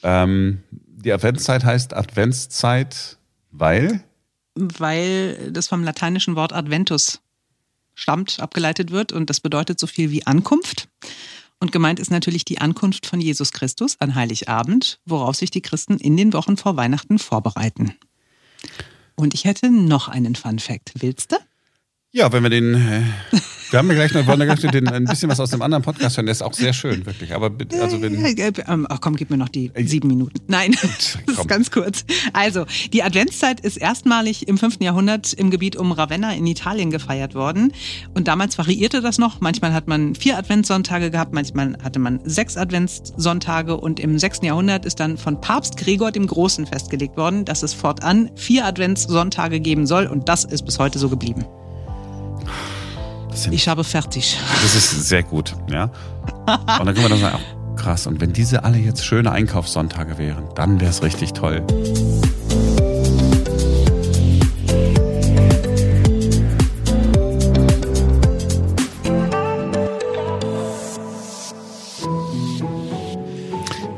Ähm, 0.03 0.63
die 0.71 1.11
Adventszeit 1.11 1.63
heißt 1.63 1.93
Adventszeit, 1.95 3.17
weil? 3.51 4.03
Weil 4.55 5.51
das 5.51 5.67
vom 5.67 5.83
lateinischen 5.83 6.35
Wort 6.35 6.53
Adventus 6.53 7.21
stammt, 7.95 8.39
abgeleitet 8.39 8.91
wird 8.91 9.11
und 9.11 9.29
das 9.29 9.39
bedeutet 9.39 9.79
so 9.79 9.87
viel 9.87 10.11
wie 10.11 10.25
Ankunft. 10.25 10.87
Und 11.59 11.71
gemeint 11.71 11.99
ist 11.99 12.11
natürlich 12.11 12.43
die 12.43 12.59
Ankunft 12.59 13.05
von 13.05 13.21
Jesus 13.21 13.53
Christus 13.53 13.95
an 13.99 14.15
Heiligabend, 14.15 14.99
worauf 15.05 15.35
sich 15.35 15.49
die 15.49 15.61
Christen 15.61 15.97
in 15.97 16.17
den 16.17 16.33
Wochen 16.33 16.57
vor 16.57 16.75
Weihnachten 16.75 17.19
vorbereiten. 17.19 17.95
Und 19.15 19.33
ich 19.33 19.45
hätte 19.45 19.69
noch 19.69 20.07
einen 20.07 20.35
Fun 20.35 20.59
Fact. 20.59 20.93
Willst 20.95 21.31
du? 21.31 21.37
Ja, 22.15 22.31
wenn 22.31 22.43
wir 22.43 22.51
den. 22.51 22.75
Äh, 22.75 23.01
wir 23.71 23.79
haben 23.79 23.87
ja 23.87 23.95
gleich 23.95 24.13
noch, 24.13 24.27
wollen 24.27 24.37
wir 24.37 24.45
gleich 24.45 24.59
den, 24.59 24.87
ein 24.87 25.05
bisschen 25.05 25.31
was 25.31 25.39
aus 25.39 25.49
dem 25.49 25.63
anderen 25.63 25.81
Podcast 25.81 26.15
hören. 26.15 26.27
Der 26.27 26.33
ist 26.33 26.43
auch 26.43 26.53
sehr 26.53 26.71
schön, 26.71 27.07
wirklich. 27.07 27.33
Aber 27.33 27.49
also 27.81 27.99
wenn. 28.03 28.23
Ähm, 28.23 28.85
ach 28.87 29.01
komm, 29.01 29.15
gib 29.15 29.31
mir 29.31 29.37
noch 29.37 29.49
die 29.49 29.71
sieben 29.83 30.09
Minuten. 30.09 30.39
Nein, 30.45 30.73
das 30.83 31.17
ist 31.25 31.47
ganz 31.47 31.71
kurz. 31.71 32.05
Also, 32.31 32.65
die 32.93 33.01
Adventszeit 33.01 33.61
ist 33.61 33.77
erstmalig 33.77 34.47
im 34.47 34.59
5. 34.59 34.77
Jahrhundert 34.81 35.33
im 35.33 35.49
Gebiet 35.49 35.75
um 35.75 35.91
Ravenna 35.91 36.35
in 36.35 36.45
Italien 36.45 36.91
gefeiert 36.91 37.33
worden. 37.33 37.73
Und 38.13 38.27
damals 38.27 38.59
variierte 38.59 39.01
das 39.01 39.17
noch. 39.17 39.41
Manchmal 39.41 39.73
hat 39.73 39.87
man 39.87 40.13
vier 40.13 40.37
Adventssonntage 40.37 41.09
gehabt, 41.09 41.33
manchmal 41.33 41.79
hatte 41.83 41.97
man 41.97 42.19
sechs 42.25 42.57
Adventssonntage. 42.57 43.75
Und 43.75 43.99
im 43.99 44.19
6. 44.19 44.41
Jahrhundert 44.43 44.85
ist 44.85 44.99
dann 44.99 45.17
von 45.17 45.41
Papst 45.41 45.77
Gregor 45.77 46.11
dem 46.11 46.27
Großen 46.27 46.67
festgelegt 46.67 47.17
worden, 47.17 47.43
dass 47.43 47.63
es 47.63 47.73
fortan 47.73 48.29
vier 48.35 48.65
Adventssonntage 48.65 49.59
geben 49.59 49.87
soll. 49.87 50.05
Und 50.05 50.29
das 50.29 50.45
ist 50.45 50.63
bis 50.63 50.77
heute 50.77 50.99
so 50.99 51.09
geblieben. 51.09 51.43
Ich 53.51 53.67
habe 53.67 53.83
fertig. 53.83 54.37
Das 54.61 54.75
ist 54.75 55.07
sehr 55.07 55.23
gut, 55.23 55.55
ja. 55.69 55.85
Und 56.45 56.67
dann 56.67 56.85
können 56.85 57.03
wir 57.03 57.09
dann 57.09 57.19
sagen, 57.19 57.39
oh, 57.39 57.75
krass, 57.75 58.07
und 58.07 58.21
wenn 58.21 58.33
diese 58.33 58.63
alle 58.63 58.77
jetzt 58.77 59.05
schöne 59.05 59.31
Einkaufssonntage 59.31 60.17
wären, 60.17 60.45
dann 60.55 60.79
wäre 60.79 60.91
es 60.91 61.03
richtig 61.03 61.33
toll. 61.33 61.65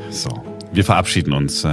So, 0.09 0.29
wir 0.71 0.83
verabschieden 0.83 1.33
uns 1.33 1.63
äh, 1.63 1.69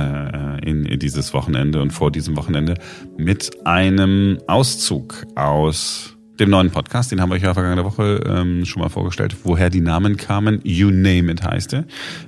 in, 0.65 0.85
in 0.85 0.99
dieses 0.99 1.33
Wochenende 1.33 1.81
und 1.81 1.93
vor 1.93 2.11
diesem 2.11 2.37
Wochenende 2.37 2.75
mit 3.17 3.67
einem 3.67 4.39
Auszug 4.47 5.27
aus 5.35 6.17
dem 6.43 6.51
neuen 6.51 6.71
Podcast, 6.71 7.13
den 7.13 7.21
haben 7.21 7.31
wir 7.31 7.37
euch 7.37 7.43
ja 7.43 7.55
vergangene 7.55 7.85
Woche 7.85 8.21
ähm, 8.27 8.65
schon 8.65 8.83
mal 8.83 8.89
vorgestellt, 8.89 9.37
woher 9.45 9.71
die 9.71 9.81
Namen 9.81 10.17
kamen. 10.17 10.59
You 10.65 10.91
Name 10.91 11.31
It 11.31 11.45
heißt 11.45 11.75
er, 11.75 11.85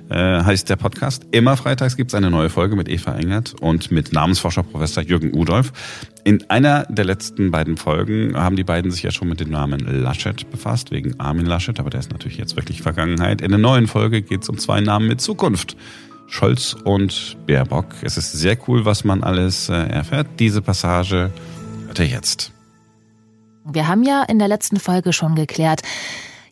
äh, 0.09 0.41
heißt 0.41 0.69
der 0.69 0.77
Podcast. 0.77 1.25
Immer 1.31 1.57
freitags 1.57 1.97
gibt's 1.97 2.15
eine 2.15 2.31
neue 2.31 2.49
Folge 2.49 2.77
mit 2.77 2.87
Eva 2.87 3.13
Engert 3.15 3.55
und 3.59 3.91
mit 3.91 4.13
Namensforscher 4.13 4.63
Professor 4.63 5.03
Jürgen 5.03 5.33
Udolf. 5.33 5.73
In 6.23 6.49
einer 6.49 6.85
der 6.85 7.03
letzten 7.03 7.51
beiden 7.51 7.75
Folgen 7.75 8.37
haben 8.37 8.55
die 8.55 8.63
beiden 8.63 8.89
sich 8.89 9.03
ja 9.03 9.11
schon 9.11 9.27
mit 9.27 9.41
dem 9.41 9.49
Namen 9.49 9.81
Laschet 9.81 10.49
befasst, 10.49 10.91
wegen 10.91 11.19
Armin 11.19 11.45
Laschet, 11.45 11.77
aber 11.77 11.89
der 11.89 11.99
ist 11.99 12.11
natürlich 12.13 12.37
jetzt 12.37 12.55
wirklich 12.55 12.81
Vergangenheit. 12.81 13.41
In 13.41 13.49
der 13.49 13.59
neuen 13.59 13.87
Folge 13.87 14.21
geht's 14.21 14.47
um 14.47 14.57
zwei 14.57 14.79
Namen 14.79 15.09
mit 15.09 15.19
Zukunft. 15.19 15.75
Scholz 16.27 16.73
und 16.85 17.35
Baerbock. 17.45 17.87
Es 18.01 18.15
ist 18.15 18.31
sehr 18.31 18.57
cool, 18.67 18.85
was 18.85 19.03
man 19.03 19.23
alles 19.23 19.67
äh, 19.67 19.73
erfährt. 19.73 20.27
Diese 20.39 20.61
Passage 20.61 21.31
hört 21.87 21.99
ihr 21.99 22.07
jetzt. 22.07 22.54
Wir 23.67 23.87
haben 23.87 24.03
ja 24.03 24.21
in 24.23 24.37
der 24.37 24.47
letzten 24.47 24.79
Folge 24.79 25.11
schon 25.11 25.33
geklärt, 25.33 25.81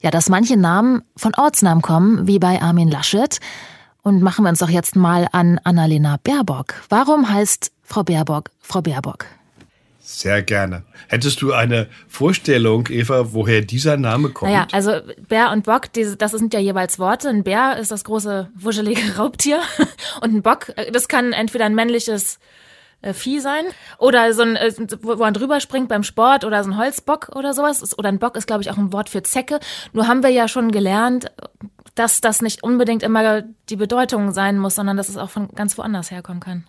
ja, 0.01 0.09
dass 0.09 0.29
manche 0.29 0.57
Namen 0.57 1.03
von 1.15 1.33
Ortsnamen 1.35 1.83
kommen, 1.83 2.27
wie 2.27 2.39
bei 2.39 2.59
Armin 2.59 2.89
Laschet. 2.89 3.39
Und 4.01 4.21
machen 4.21 4.43
wir 4.43 4.49
uns 4.49 4.59
doch 4.59 4.69
jetzt 4.69 4.95
mal 4.95 5.27
an 5.31 5.59
Annalena 5.63 6.17
Baerbock. 6.23 6.73
Warum 6.89 7.29
heißt 7.29 7.71
Frau 7.83 8.03
Baerbock 8.03 8.49
Frau 8.59 8.81
Baerbock? 8.81 9.25
Sehr 9.99 10.41
gerne. 10.41 10.83
Hättest 11.07 11.41
du 11.41 11.53
eine 11.53 11.87
Vorstellung, 12.09 12.87
Eva, 12.89 13.31
woher 13.31 13.61
dieser 13.61 13.95
Name 13.95 14.29
kommt? 14.29 14.51
Naja, 14.51 14.67
also 14.73 14.91
Bär 15.29 15.51
und 15.51 15.63
Bock, 15.63 15.87
das 15.93 16.31
sind 16.31 16.53
ja 16.53 16.59
jeweils 16.59 16.99
Worte. 16.99 17.29
Ein 17.29 17.43
Bär 17.43 17.77
ist 17.77 17.91
das 17.91 18.03
große, 18.03 18.49
wuschelige 18.55 19.15
Raubtier. 19.17 19.61
Und 20.21 20.33
ein 20.33 20.41
Bock, 20.41 20.73
äh, 20.75 20.91
das 20.91 21.07
kann 21.07 21.31
entweder 21.31 21.65
ein 21.65 21.75
männliches 21.75 22.39
äh, 23.03 23.13
Vieh 23.13 23.39
sein. 23.39 23.65
Oder 23.99 24.33
so 24.33 24.41
ein, 24.41 24.55
äh, 24.55 24.73
wo 25.01 25.15
man 25.15 25.33
drüber 25.33 25.59
springt 25.59 25.89
beim 25.89 26.03
Sport 26.03 26.43
oder 26.43 26.63
so 26.63 26.71
ein 26.71 26.77
Holzbock 26.77 27.29
oder 27.35 27.53
sowas. 27.53 27.97
Oder 27.97 28.09
ein 28.09 28.19
Bock 28.19 28.35
ist, 28.35 28.47
glaube 28.47 28.63
ich, 28.63 28.71
auch 28.71 28.77
ein 28.77 28.91
Wort 28.91 29.09
für 29.09 29.21
Zecke. 29.23 29.59
Nur 29.91 30.07
haben 30.07 30.23
wir 30.23 30.29
ja 30.29 30.47
schon 30.47 30.71
gelernt, 30.71 31.31
dass 31.95 32.21
das 32.21 32.41
nicht 32.41 32.63
unbedingt 32.63 33.03
immer 33.03 33.43
die 33.69 33.75
Bedeutung 33.75 34.31
sein 34.31 34.57
muss, 34.57 34.75
sondern 34.75 34.97
dass 34.97 35.09
es 35.09 35.17
auch 35.17 35.29
von 35.29 35.49
ganz 35.49 35.77
woanders 35.77 36.09
herkommen 36.09 36.41
kann. 36.41 36.65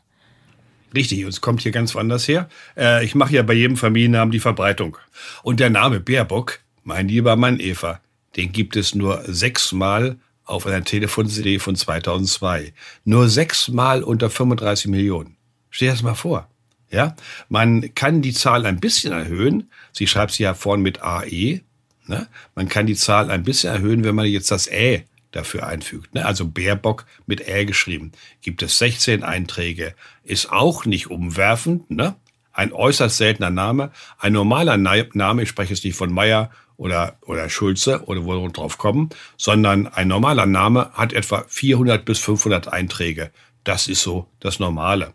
Richtig, 0.95 1.25
und 1.25 1.31
es 1.31 1.41
kommt 1.41 1.63
hier 1.63 1.73
ganz 1.73 1.95
woanders 1.95 2.29
her. 2.29 2.49
Äh, 2.77 3.05
ich 3.05 3.15
mache 3.15 3.35
ja 3.35 3.43
bei 3.43 3.55
jedem 3.55 3.77
Familiennamen 3.77 4.31
die 4.31 4.41
Verbreitung. 4.41 4.97
Und 5.43 5.61
der 5.61 5.71
Name 5.71 6.01
Bärbock, 6.01 6.61
mein 6.83 7.09
lieber 7.09 7.37
Mann 7.37 7.59
Eva, 7.59 8.01
den 8.37 8.53
gibt 8.53 8.77
es 8.77 8.95
nur 8.95 9.23
sechsmal 9.27 10.19
auf 10.45 10.67
einer 10.67 10.85
Telefon-CD 10.85 11.59
von 11.59 11.75
2002. 11.75 12.75
Nur 13.05 13.29
sechsmal 13.29 14.03
unter 14.03 14.31
35 14.31 14.89
Millionen. 14.89 15.37
Stell 15.75 15.89
dir 15.89 15.93
das 15.95 16.03
mal 16.05 16.15
vor. 16.15 16.49
Ja, 16.89 17.17
man 17.49 17.97
kann 17.97 18.23
die 18.23 18.33
Zahl 18.33 18.65
ein 18.65 18.79
bisschen 18.79 19.13
erhöhen. 19.13 19.73
Sie 19.91 20.07
schreibt 20.07 20.31
sie 20.31 20.45
ja 20.45 20.55
vorne 20.55 20.85
mit 20.85 21.03
AE. 21.03 21.63
Ne? 22.07 22.29
Man 22.55 22.69
kann 22.69 22.87
die 22.87 22.95
Zahl 22.95 23.29
ein 23.29 23.43
bisschen 23.43 23.75
erhöhen, 23.75 24.05
wenn 24.05 24.15
man 24.15 24.27
jetzt 24.27 24.53
das 24.53 24.69
Ä 24.71 25.03
dafür 25.33 25.67
einfügt. 25.67 26.15
Ne? 26.15 26.25
Also 26.25 26.47
Bärbock 26.47 27.07
mit 27.27 27.49
Ä 27.49 27.65
geschrieben. 27.65 28.13
Gibt 28.41 28.63
es 28.63 28.79
16 28.79 29.25
Einträge. 29.25 29.97
Ist 30.23 30.53
auch 30.53 30.85
nicht 30.85 31.11
umwerfend. 31.11 31.91
Ne? 31.91 32.15
Ein 32.53 32.73
äußerst 32.73 33.17
seltener 33.17 33.51
Name. 33.51 33.91
Ein 34.21 34.35
normaler 34.35 34.77
Name, 34.77 35.43
ich 35.43 35.49
spreche 35.49 35.75
jetzt 35.75 35.85
nicht 35.85 35.97
von 35.97 36.13
Meier 36.13 36.53
oder, 36.77 37.17
oder 37.23 37.49
Schulze 37.49 38.05
oder 38.05 38.25
wo 38.25 38.41
wir 38.41 38.49
drauf 38.51 38.79
kommen, 38.79 39.11
sondern 39.37 39.89
ein 39.89 40.07
normaler 40.07 40.47
Name 40.47 40.93
hat 40.93 41.13
etwa 41.13 41.45
400 41.49 42.05
bis 42.05 42.21
500 42.21 42.73
Einträge. 42.73 43.33
Das 43.65 43.89
ist 43.89 44.03
so 44.03 44.29
das 44.39 44.61
Normale. 44.61 45.15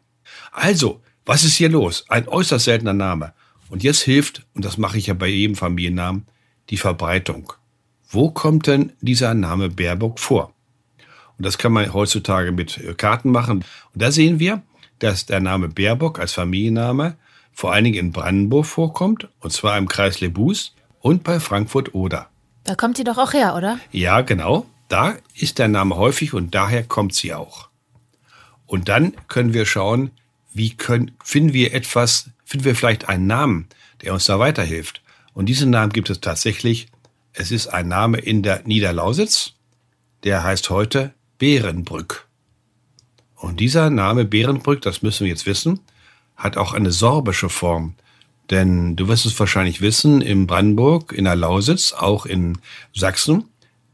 Also, 0.51 1.01
was 1.25 1.43
ist 1.43 1.55
hier 1.55 1.69
los? 1.69 2.05
Ein 2.09 2.27
äußerst 2.27 2.65
seltener 2.65 2.93
Name. 2.93 3.33
Und 3.69 3.83
jetzt 3.83 4.01
hilft, 4.01 4.45
und 4.55 4.65
das 4.65 4.77
mache 4.77 4.97
ich 4.97 5.07
ja 5.07 5.13
bei 5.13 5.27
jedem 5.27 5.55
Familiennamen, 5.55 6.25
die 6.69 6.77
Verbreitung. 6.77 7.53
Wo 8.09 8.31
kommt 8.31 8.67
denn 8.67 8.93
dieser 9.01 9.33
Name 9.33 9.69
Baerbock 9.69 10.19
vor? 10.19 10.53
Und 11.37 11.45
das 11.45 11.57
kann 11.57 11.71
man 11.71 11.93
heutzutage 11.93 12.51
mit 12.51 12.77
äh, 12.77 12.93
Karten 12.93 13.31
machen. 13.31 13.63
Und 13.93 14.01
da 14.01 14.11
sehen 14.11 14.39
wir, 14.39 14.63
dass 14.99 15.25
der 15.25 15.39
Name 15.39 15.69
Baerbock 15.69 16.19
als 16.19 16.33
Familienname 16.33 17.15
vor 17.51 17.73
allen 17.73 17.85
Dingen 17.85 17.97
in 17.97 18.11
Brandenburg 18.11 18.65
vorkommt, 18.65 19.27
und 19.39 19.51
zwar 19.51 19.77
im 19.77 19.87
Kreis 19.87 20.19
Lebus 20.21 20.73
und 20.99 21.23
bei 21.23 21.39
Frankfurt-Oder. 21.39 22.29
Da 22.63 22.75
kommt 22.75 22.97
sie 22.97 23.03
doch 23.03 23.17
auch 23.17 23.33
her, 23.33 23.55
oder? 23.55 23.79
Ja, 23.91 24.21
genau. 24.21 24.65
Da 24.89 25.15
ist 25.35 25.59
der 25.59 25.67
Name 25.67 25.95
häufig 25.95 26.33
und 26.33 26.55
daher 26.55 26.83
kommt 26.83 27.13
sie 27.13 27.33
auch. 27.33 27.69
Und 28.65 28.89
dann 28.89 29.13
können 29.27 29.53
wir 29.53 29.65
schauen, 29.65 30.11
wie 30.53 30.71
können, 30.71 31.11
finden 31.23 31.53
wir 31.53 31.73
etwas, 31.73 32.29
finden 32.43 32.65
wir 32.65 32.75
vielleicht 32.75 33.07
einen 33.09 33.27
Namen, 33.27 33.67
der 34.01 34.13
uns 34.13 34.25
da 34.25 34.39
weiterhilft. 34.39 35.01
Und 35.33 35.47
diesen 35.47 35.69
Namen 35.69 35.93
gibt 35.93 36.09
es 36.09 36.21
tatsächlich. 36.21 36.87
Es 37.33 37.51
ist 37.51 37.67
ein 37.67 37.87
Name 37.87 38.17
in 38.17 38.43
der 38.43 38.63
Niederlausitz, 38.65 39.53
der 40.23 40.43
heißt 40.43 40.69
heute 40.69 41.13
Bärenbrück. 41.37 42.27
Und 43.35 43.59
dieser 43.59 43.89
Name 43.89 44.25
Bärenbrück, 44.25 44.81
das 44.81 45.01
müssen 45.01 45.25
wir 45.25 45.31
jetzt 45.31 45.45
wissen, 45.45 45.79
hat 46.35 46.57
auch 46.57 46.73
eine 46.73 46.91
sorbische 46.91 47.49
Form. 47.49 47.95
Denn 48.49 48.95
du 48.95 49.07
wirst 49.07 49.25
es 49.25 49.39
wahrscheinlich 49.39 49.79
wissen, 49.79 50.21
in 50.21 50.47
Brandenburg, 50.47 51.13
in 51.13 51.25
der 51.25 51.35
Lausitz, 51.35 51.93
auch 51.93 52.25
in 52.25 52.57
Sachsen, 52.93 53.45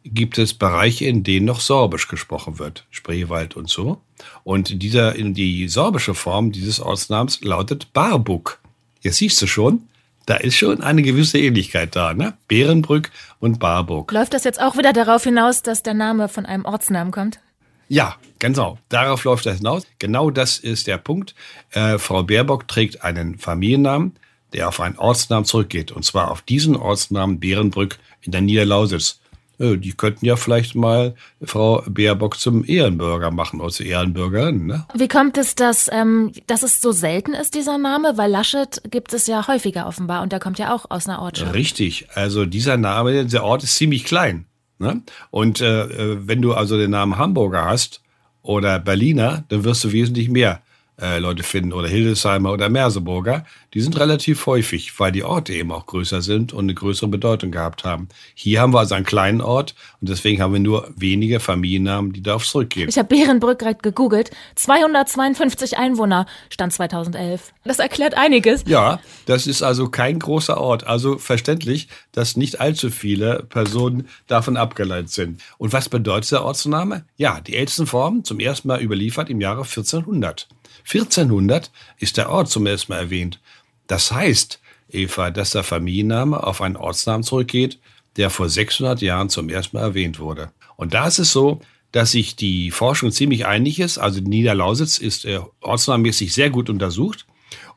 gibt 0.03 0.37
es 0.37 0.53
Bereiche, 0.53 1.05
in 1.05 1.23
denen 1.23 1.45
noch 1.45 1.59
Sorbisch 1.59 2.07
gesprochen 2.07 2.57
wird, 2.59 2.85
Spreewald 2.89 3.55
und 3.55 3.69
so. 3.69 4.01
Und 4.43 4.81
dieser, 4.81 5.13
die 5.13 5.67
sorbische 5.67 6.13
Form 6.13 6.51
dieses 6.51 6.79
Ortsnamens 6.79 7.41
lautet 7.41 7.93
Barbuk. 7.93 8.59
Jetzt 9.01 9.17
siehst 9.17 9.41
du 9.41 9.47
schon, 9.47 9.83
da 10.25 10.35
ist 10.35 10.55
schon 10.55 10.81
eine 10.81 11.03
gewisse 11.03 11.37
Ähnlichkeit 11.37 11.95
da, 11.95 12.13
ne? 12.13 12.33
Bärenbrück 12.47 13.11
und 13.39 13.59
Barburg. 13.59 14.11
Läuft 14.11 14.33
das 14.33 14.43
jetzt 14.43 14.59
auch 14.59 14.77
wieder 14.77 14.93
darauf 14.93 15.23
hinaus, 15.23 15.61
dass 15.61 15.83
der 15.83 15.93
Name 15.93 16.27
von 16.29 16.45
einem 16.45 16.65
Ortsnamen 16.65 17.11
kommt? 17.11 17.39
Ja, 17.87 18.15
genau. 18.39 18.79
Darauf 18.89 19.23
läuft 19.23 19.45
das 19.45 19.57
hinaus. 19.57 19.85
Genau 19.99 20.31
das 20.31 20.57
ist 20.57 20.87
der 20.87 20.97
Punkt. 20.97 21.35
Äh, 21.71 21.99
Frau 21.99 22.23
Baerbock 22.23 22.67
trägt 22.67 23.03
einen 23.03 23.37
Familiennamen, 23.37 24.15
der 24.53 24.69
auf 24.69 24.79
einen 24.79 24.97
Ortsnamen 24.97 25.45
zurückgeht. 25.45 25.91
Und 25.91 26.03
zwar 26.03 26.31
auf 26.31 26.41
diesen 26.41 26.75
Ortsnamen 26.75 27.39
Bärenbrück 27.39 27.99
in 28.21 28.31
der 28.31 28.41
Niederlausitz. 28.41 29.19
Äh, 29.59 29.77
die 29.77 29.93
könnten 29.93 30.25
ja 30.25 30.35
vielleicht 30.35 30.75
mal 30.75 31.15
Frau 31.41 31.83
Baerbock 31.87 32.39
zum 32.39 32.65
Ehrenbürger 32.65 33.31
machen 33.31 33.61
oder 33.61 33.71
zur 33.71 33.85
Ehrenbürgerin. 33.85 34.65
Ne? 34.65 34.85
Wie 34.93 35.07
kommt 35.07 35.37
es, 35.37 35.55
dass, 35.55 35.89
ähm, 35.91 36.31
dass 36.47 36.63
es 36.63 36.81
so 36.81 36.91
selten 36.91 37.33
ist, 37.33 37.55
dieser 37.55 37.77
Name? 37.77 38.17
Weil 38.17 38.31
Laschet 38.31 38.81
gibt 38.89 39.13
es 39.13 39.27
ja 39.27 39.47
häufiger 39.47 39.87
offenbar 39.87 40.23
und 40.23 40.31
der 40.31 40.39
kommt 40.39 40.59
ja 40.59 40.73
auch 40.73 40.85
aus 40.89 41.07
einer 41.07 41.21
Ortschaft. 41.21 41.53
Richtig, 41.53 42.07
also 42.13 42.45
dieser 42.45 42.77
Name, 42.77 43.25
der 43.25 43.43
Ort 43.43 43.63
ist 43.63 43.75
ziemlich 43.75 44.05
klein. 44.05 44.45
Ne? 44.77 45.01
Und 45.31 45.61
äh, 45.61 45.83
äh 45.83 46.17
wenn 46.27 46.41
du 46.41 46.53
also 46.53 46.77
den 46.77 46.91
Namen 46.91 47.17
Hamburger 47.17 47.65
hast 47.65 48.01
oder 48.41 48.79
Berliner, 48.79 49.43
dann 49.49 49.63
wirst 49.63 49.83
du 49.83 49.91
wesentlich 49.91 50.29
mehr 50.29 50.61
äh, 51.01 51.19
Leute 51.19 51.43
finden 51.43 51.73
oder 51.73 51.87
Hildesheimer 51.87 52.51
oder 52.51 52.69
Merseburger, 52.69 53.45
die 53.73 53.81
sind 53.81 53.99
relativ 53.99 54.45
häufig, 54.45 54.97
weil 54.99 55.11
die 55.11 55.23
Orte 55.23 55.53
eben 55.53 55.71
auch 55.71 55.85
größer 55.85 56.21
sind 56.21 56.53
und 56.53 56.65
eine 56.65 56.73
größere 56.73 57.09
Bedeutung 57.09 57.51
gehabt 57.51 57.83
haben. 57.83 58.07
Hier 58.33 58.61
haben 58.61 58.73
wir 58.73 58.79
also 58.79 58.95
einen 58.95 59.05
kleinen 59.05 59.41
Ort 59.41 59.75
und 59.99 60.09
deswegen 60.09 60.41
haben 60.41 60.53
wir 60.53 60.61
nur 60.61 60.93
wenige 60.95 61.39
Familiennamen, 61.39 62.13
die 62.13 62.21
darauf 62.21 62.45
zurückgehen. 62.45 62.87
Ich 62.87 62.97
habe 62.97 63.09
Bärenbrück 63.09 63.59
gerade 63.59 63.79
gegoogelt. 63.81 64.31
252 64.55 65.77
Einwohner 65.77 66.25
stand 66.49 66.71
2011. 66.73 67.53
Das 67.65 67.79
erklärt 67.79 68.15
einiges. 68.15 68.63
Ja, 68.67 68.99
das 69.25 69.47
ist 69.47 69.61
also 69.61 69.89
kein 69.89 70.19
großer 70.19 70.59
Ort. 70.59 70.87
Also 70.87 71.17
verständlich, 71.17 71.89
dass 72.13 72.37
nicht 72.37 72.61
allzu 72.61 72.89
viele 72.89 73.43
Personen 73.49 74.07
davon 74.27 74.55
abgeleitet 74.55 75.09
sind. 75.09 75.41
Und 75.57 75.73
was 75.73 75.89
bedeutet 75.89 76.31
der 76.31 76.45
Ortsname? 76.45 77.05
Ja, 77.17 77.41
die 77.41 77.55
ältesten 77.55 77.87
Formen 77.87 78.23
zum 78.23 78.39
ersten 78.39 78.67
Mal 78.67 78.81
überliefert 78.81 79.29
im 79.29 79.41
Jahre 79.41 79.63
1400. 79.63 80.47
1400 80.87 81.71
ist 81.99 82.17
der 82.17 82.29
Ort 82.29 82.49
zum 82.49 82.65
ersten 82.65 82.91
Mal 82.91 82.99
erwähnt. 82.99 83.39
Das 83.87 84.11
heißt, 84.11 84.59
Eva, 84.89 85.31
dass 85.31 85.51
der 85.51 85.63
Familienname 85.63 86.43
auf 86.43 86.61
einen 86.61 86.77
Ortsnamen 86.77 87.23
zurückgeht, 87.23 87.79
der 88.17 88.29
vor 88.29 88.49
600 88.49 89.01
Jahren 89.01 89.29
zum 89.29 89.49
ersten 89.49 89.77
Mal 89.77 89.83
erwähnt 89.83 90.19
wurde. 90.19 90.51
Und 90.77 90.93
da 90.93 91.07
ist 91.07 91.19
es 91.19 91.31
so, 91.31 91.61
dass 91.91 92.11
sich 92.11 92.35
die 92.35 92.71
Forschung 92.71 93.11
ziemlich 93.11 93.45
einig 93.45 93.79
ist. 93.79 93.97
Also 93.97 94.19
Niederlausitz 94.19 94.97
ist 94.97 95.25
äh, 95.25 95.39
ortsnamenmäßig 95.61 96.33
sehr 96.33 96.49
gut 96.49 96.69
untersucht. 96.69 97.25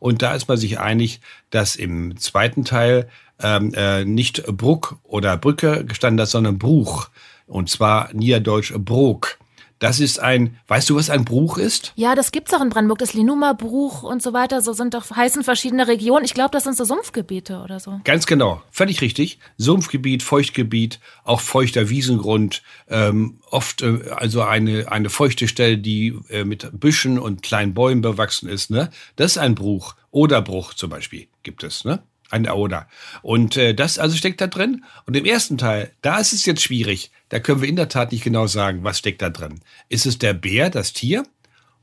Und 0.01 0.23
da 0.23 0.35
ist 0.35 0.49
man 0.49 0.57
sich 0.57 0.79
einig, 0.79 1.21
dass 1.51 1.77
im 1.77 2.17
zweiten 2.19 2.65
Teil 2.65 3.09
ähm, 3.41 3.73
äh, 3.75 4.05
nicht 4.05 4.45
Bruck 4.47 4.99
oder 5.05 5.37
Brücke 5.37 5.85
gestanden 5.85 6.21
hat, 6.21 6.29
sondern 6.29 6.59
Bruch. 6.59 7.11
Und 7.47 7.71
zwar 7.71 8.13
Niederdeutsch 8.13 8.73
Brok. 8.77 9.38
Das 9.79 10.01
ist 10.01 10.19
ein, 10.19 10.59
weißt 10.67 10.91
du, 10.91 10.97
was 10.97 11.11
ein 11.11 11.25
Bruch 11.25 11.59
ist? 11.59 11.93
Ja, 11.95 12.15
das 12.15 12.33
gibt's 12.33 12.53
auch 12.53 12.61
in 12.61 12.69
Brandenburg, 12.69 12.99
das 12.99 13.15
Linuma 13.15 13.53
Bruch 13.53 14.03
und 14.03 14.23
so 14.23 14.33
weiter. 14.33 14.61
So 14.61 14.73
sind 14.73 14.95
doch 14.95 15.11
heißen 15.11 15.45
verschiedene 15.45 15.87
Regionen. 15.87 16.25
Ich 16.25 16.35
glaube, 16.35 16.51
das 16.51 16.65
sind 16.65 16.77
so 16.77 16.85
Sumpfgebiete 16.85 17.61
oder 17.63 17.79
so. 17.79 18.01
Ganz 18.05 18.27
genau, 18.27 18.63
völlig 18.71 19.01
richtig. 19.01 19.39
Sumpfgebiet, 19.57 20.23
Feuchtgebiet, 20.23 20.99
auch 21.25 21.41
feuchter 21.41 21.89
Wiesengrund, 21.89 22.63
ähm, 22.89 23.39
oft 23.51 23.83
äh, 23.83 24.11
also 24.15 24.43
eine 24.43 24.91
eine 24.91 25.11
feuchte 25.11 25.49
Stelle, 25.49 25.79
die 25.79 26.19
äh, 26.29 26.45
mit 26.45 26.69
Büschen 26.73 27.19
und 27.19 27.43
kleinen 27.43 27.75
Bäumen 27.75 28.01
bewachsen 28.01 28.49
ist. 28.49 28.71
Ne, 28.71 28.91
das 29.17 29.33
ist 29.33 29.39
ein 29.39 29.55
Bruch. 29.55 29.95
Oder 30.11 30.43
Bruch 30.43 30.75
zum 30.75 30.91
Beispiel 30.91 31.29
gibt 31.43 31.63
es. 31.63 31.85
Ne? 31.85 32.03
Ein 32.31 32.49
Oder. 32.49 32.89
Und 33.23 33.57
äh, 33.57 33.75
das 33.75 33.99
also 33.99 34.17
steckt 34.17 34.41
da 34.41 34.47
drin. 34.47 34.85
Und 35.07 35.17
im 35.17 35.25
ersten 35.25 35.57
Teil, 35.57 35.93
da 36.03 36.19
ist 36.19 36.33
es 36.33 36.45
jetzt 36.45 36.63
schwierig. 36.63 37.11
Da 37.29 37.41
können 37.41 37.61
wir 37.61 37.69
in 37.69 37.77
der 37.77 37.89
Tat 37.89 38.13
nicht 38.13 38.25
genau 38.25 38.47
sagen, 38.47 38.85
was 38.85 38.99
steckt 38.99 39.23
da 39.23 39.31
drin. 39.31 39.61
Ist 39.89 40.07
es 40.07 40.19
der 40.19 40.33
Bär, 40.33 40.71
das 40.71 40.93
Tier? 40.93 41.25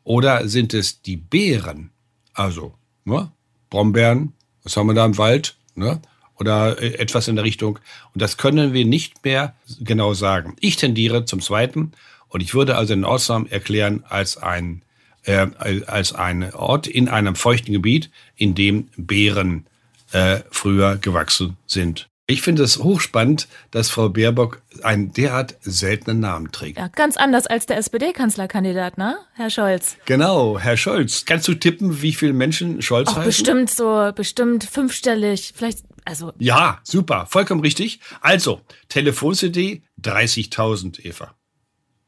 Oder 0.03 0.47
sind 0.47 0.73
es 0.73 1.01
die 1.01 1.17
Beeren? 1.17 1.91
Also, 2.33 2.73
ne? 3.03 3.31
Brombeeren, 3.69 4.33
was 4.63 4.77
haben 4.77 4.87
wir 4.87 4.93
da 4.93 5.05
im 5.05 5.17
Wald? 5.17 5.55
Ne? 5.75 6.01
Oder 6.37 6.81
äh, 6.81 6.95
etwas 6.95 7.27
in 7.27 7.35
der 7.35 7.45
Richtung. 7.45 7.79
Und 8.13 8.21
das 8.21 8.37
können 8.37 8.73
wir 8.73 8.85
nicht 8.85 9.23
mehr 9.23 9.55
genau 9.79 10.13
sagen. 10.13 10.55
Ich 10.59 10.75
tendiere 10.77 11.25
zum 11.25 11.41
zweiten. 11.41 11.91
Und 12.27 12.41
ich 12.41 12.53
würde 12.53 12.75
also 12.75 12.93
den 12.93 13.05
Ortsnamen 13.05 13.49
erklären 13.49 14.03
als 14.07 14.37
ein, 14.37 14.81
äh, 15.23 15.47
als 15.87 16.13
ein 16.13 16.53
Ort 16.53 16.87
in 16.87 17.07
einem 17.07 17.35
feuchten 17.35 17.73
Gebiet, 17.73 18.09
in 18.35 18.55
dem 18.55 18.89
Beeren 18.97 19.65
äh, 20.11 20.41
früher 20.51 20.97
gewachsen 20.97 21.57
sind. 21.65 22.09
Ich 22.27 22.41
finde 22.41 22.63
es 22.63 22.79
hochspannend, 22.79 23.47
dass 23.69 23.91
Frau 23.91 24.09
Baerbock 24.09 24.63
einen 24.81 25.13
derart 25.13 25.57
seltenen 25.61 26.19
Namen 26.19 26.51
trägt. 26.51 26.79
Ja, 26.79 26.87
ganz 26.87 27.17
anders 27.17 27.45
als 27.45 27.67
der 27.67 27.77
SPD-Kanzlerkandidat, 27.77 28.97
ne, 28.97 29.17
Herr 29.35 29.51
Scholz? 29.51 29.97
Genau, 30.05 30.57
Herr 30.57 30.75
Scholz. 30.75 31.25
Kannst 31.25 31.47
du 31.47 31.53
tippen, 31.53 32.01
wie 32.01 32.13
viele 32.13 32.33
Menschen 32.33 32.81
Scholz 32.81 33.09
Auch 33.09 33.17
heißen? 33.17 33.25
bestimmt 33.25 33.69
so, 33.69 34.11
bestimmt 34.15 34.63
fünfstellig, 34.63 35.53
vielleicht, 35.55 35.83
also. 36.03 36.33
Ja, 36.39 36.79
super, 36.83 37.27
vollkommen 37.27 37.61
richtig. 37.61 37.99
Also, 38.21 38.61
Telefon-CD 38.89 39.83
30.000, 40.01 41.05
Eva. 41.05 41.35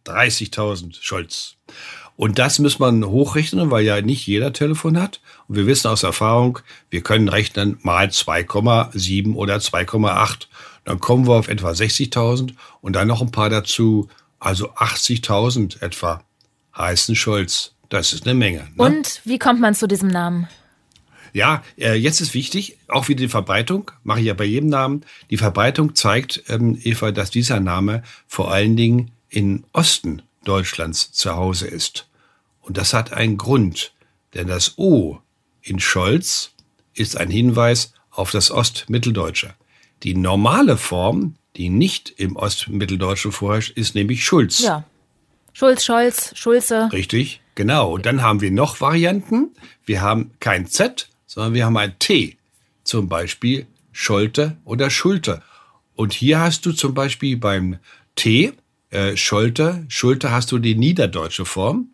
30.000 0.08 0.97
Scholz. 0.99 1.58
Und 2.17 2.39
das 2.39 2.58
muss 2.58 2.80
man 2.80 3.06
hochrechnen, 3.06 3.69
weil 3.69 3.86
ja 3.86 4.01
nicht 4.01 4.25
jeder 4.25 4.51
Telefon 4.51 4.99
hat. 4.99 5.21
Und 5.47 5.56
wir 5.56 5.67
wissen 5.67 5.88
aus 5.88 6.01
Erfahrung, 6.01 6.60
wir 6.89 7.01
können 7.01 7.30
rechnen 7.30 7.77
mal 7.84 8.08
2,7 8.08 9.36
oder 9.36 9.58
2,8. 9.58 10.47
Dann 10.84 10.99
kommen 10.99 11.27
wir 11.27 11.36
auf 11.36 11.47
etwa 11.47 11.69
60.000 11.69 12.53
und 12.82 12.93
dann 12.95 13.08
noch 13.08 13.21
ein 13.21 13.32
paar 13.32 13.49
dazu. 13.49 14.10
Also 14.39 14.71
80.000 14.73 15.82
etwa 15.82 16.23
heißen 16.75 17.15
Scholz. 17.15 17.73
Das 17.89 18.13
ist 18.13 18.25
eine 18.25 18.34
Menge. 18.34 18.67
Ne? 18.75 18.84
Und 18.84 19.21
wie 19.23 19.39
kommt 19.39 19.62
man 19.62 19.75
zu 19.75 19.88
diesem 19.88 20.10
Namen? 20.10 20.47
Ja, 21.34 21.63
äh, 21.77 21.93
jetzt 21.93 22.19
ist 22.19 22.34
wichtig, 22.34 22.77
auch 22.88 23.10
wieder 23.10 23.19
die 23.19 23.27
Verbreitung, 23.27 23.91
mache 24.03 24.21
ich 24.21 24.25
ja 24.25 24.34
bei 24.34 24.45
jedem 24.45 24.69
Namen. 24.69 25.06
Die 25.30 25.38
Verbreitung 25.38 25.93
zeigt, 25.93 26.43
ähm, 26.47 26.80
Eva, 26.84 27.12
dass 27.12 27.30
dieser 27.30 27.60
Name 27.60 28.01
vor 28.27 28.51
allen 28.51 28.75
Dingen 28.75 29.12
in 29.30 29.65
Osten 29.71 30.23
Deutschlands 30.47 31.12
zu 31.12 31.36
Hause 31.36 31.67
ist. 31.67 32.07
Und 32.62 32.77
das 32.77 32.93
hat 32.93 33.13
einen 33.13 33.38
Grund, 33.38 33.93
denn 34.33 34.47
das 34.47 34.77
O 34.77 35.19
in 35.62 35.79
Scholz 35.79 36.51
ist 36.93 37.17
ein 37.17 37.29
Hinweis 37.29 37.93
auf 38.10 38.31
das 38.31 38.51
Ostmitteldeutsche. 38.51 39.53
Die 40.03 40.15
normale 40.15 40.77
Form, 40.77 41.36
die 41.55 41.69
nicht 41.69 42.13
im 42.17 42.36
Ostmitteldeutschen 42.36 43.31
vorherrscht, 43.31 43.77
ist 43.77 43.95
nämlich 43.95 44.23
Schulz. 44.23 44.60
Ja. 44.60 44.83
Schulz, 45.53 45.86
Scholz, 45.86 46.31
Schulze. 46.36 46.89
Richtig, 46.91 47.41
genau. 47.55 47.93
Und 47.93 48.05
dann 48.05 48.21
haben 48.21 48.41
wir 48.41 48.51
noch 48.51 48.79
Varianten. 48.79 49.55
Wir 49.86 50.01
haben 50.01 50.31
kein 50.39 50.67
Z, 50.67 51.10
sondern 51.25 51.53
wir 51.55 51.65
haben 51.65 51.77
ein 51.77 51.97
T. 51.97 52.38
Zum 52.83 53.10
Beispiel 53.10 53.65
Scholte 53.91 54.57
oder 54.65 54.89
Schulte. 54.89 55.41
Und 55.95 56.13
hier 56.13 56.39
hast 56.39 56.65
du 56.65 56.73
zum 56.73 56.93
Beispiel 56.93 57.38
beim 57.38 57.79
T 58.15 58.53
äh, 58.89 59.15
Scholte, 59.17 59.86
Schulte 59.89 60.32
hast 60.32 60.52
du 60.52 60.60
die 60.60 60.76
niederdeutsche 60.76 61.45
Form 61.45 61.89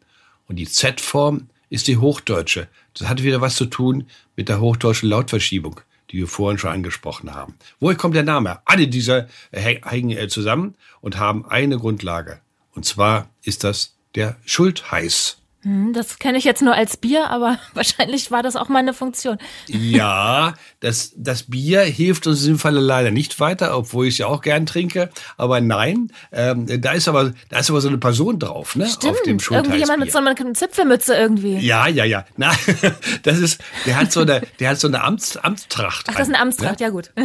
und 0.47 0.57
die 0.57 0.67
Z-Form 0.67 1.49
ist 1.69 1.87
die 1.87 1.97
hochdeutsche. 1.97 2.67
Das 2.93 3.07
hat 3.07 3.23
wieder 3.23 3.41
was 3.41 3.55
zu 3.55 3.65
tun 3.65 4.07
mit 4.35 4.49
der 4.49 4.59
hochdeutschen 4.59 5.09
Lautverschiebung, 5.09 5.81
die 6.11 6.17
wir 6.17 6.27
vorhin 6.27 6.59
schon 6.59 6.71
angesprochen 6.71 7.33
haben. 7.33 7.55
Woher 7.79 7.97
kommt 7.97 8.15
der 8.15 8.23
Name? 8.23 8.59
Alle 8.65 8.87
diese 8.87 9.27
hängen 9.51 10.11
äh, 10.11 10.27
zusammen 10.27 10.75
und 11.01 11.17
haben 11.17 11.45
eine 11.45 11.77
Grundlage. 11.77 12.41
Und 12.73 12.85
zwar 12.85 13.29
ist 13.43 13.63
das 13.63 13.95
der 14.15 14.37
Schultheiß. 14.45 15.37
Hm, 15.63 15.93
das 15.93 16.19
kenne 16.19 16.37
ich 16.37 16.43
jetzt 16.43 16.61
nur 16.61 16.73
als 16.73 16.97
Bier, 16.97 17.29
aber 17.29 17.57
wahrscheinlich 17.73 18.31
war 18.31 18.43
das 18.43 18.55
auch 18.55 18.69
meine 18.69 18.93
Funktion. 18.93 19.37
Ja, 19.67 20.53
das, 20.81 21.13
das 21.15 21.43
Bier 21.43 21.81
hilft 21.81 22.27
uns 22.27 22.39
in 22.39 22.43
diesem 22.43 22.59
Falle 22.59 22.81
leider 22.81 23.11
nicht 23.11 23.39
weiter, 23.39 23.77
obwohl 23.77 24.07
ich 24.07 24.15
es 24.15 24.17
ja 24.19 24.27
auch 24.27 24.41
gern 24.41 24.65
trinke. 24.65 25.09
Aber 25.37 25.61
nein, 25.61 26.11
ähm, 26.31 26.67
da 26.81 26.91
ist 26.91 27.07
aber 27.07 27.33
da 27.49 27.59
ist 27.59 27.69
aber 27.69 27.81
so 27.81 27.87
eine 27.87 27.97
Person 27.97 28.39
drauf, 28.39 28.75
ne? 28.75 28.87
Stimmt, 28.87 29.13
auf 29.13 29.21
dem 29.21 29.37
irgendwie 29.39 29.77
jemand 29.77 29.99
mit 29.99 30.11
so 30.11 30.17
einer 30.17 30.35
Zipfelmütze 30.53 31.15
irgendwie. 31.15 31.57
Ja, 31.57 31.87
ja, 31.87 32.03
ja. 32.03 32.25
Na, 32.35 32.51
das 33.23 33.39
ist, 33.39 33.61
der 33.85 33.95
hat 33.95 34.11
so 34.11 34.21
eine, 34.21 34.41
der 34.59 34.71
hat 34.71 34.79
so 34.79 34.87
eine 34.87 35.03
Amts, 35.03 35.37
Amtstracht. 35.37 36.07
Ach, 36.09 36.15
das 36.15 36.27
ist 36.27 36.33
eine 36.33 36.41
Amtstracht, 36.41 36.79
ne? 36.79 36.85
ja 36.85 36.89
gut. 36.89 37.11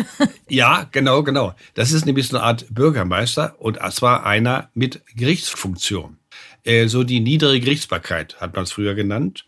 Ja, 0.49 0.87
genau, 0.93 1.23
genau. 1.23 1.55
Das 1.75 1.93
ist 1.93 2.07
nämlich 2.07 2.29
so 2.29 2.37
eine 2.37 2.47
Art 2.47 2.67
Bürgermeister 2.71 3.57
und 3.59 3.79
es 3.79 4.01
war 4.01 4.25
einer 4.25 4.71
mit 4.75 5.03
Gerichtsfunktion. 5.15 6.18
Äh, 6.69 6.87
so 6.87 7.03
die 7.03 7.21
niedere 7.21 7.59
Gerichtsbarkeit, 7.59 8.41
hat 8.41 8.55
man 8.55 8.65
es 8.65 8.73
früher 8.73 8.95
genannt. 8.95 9.47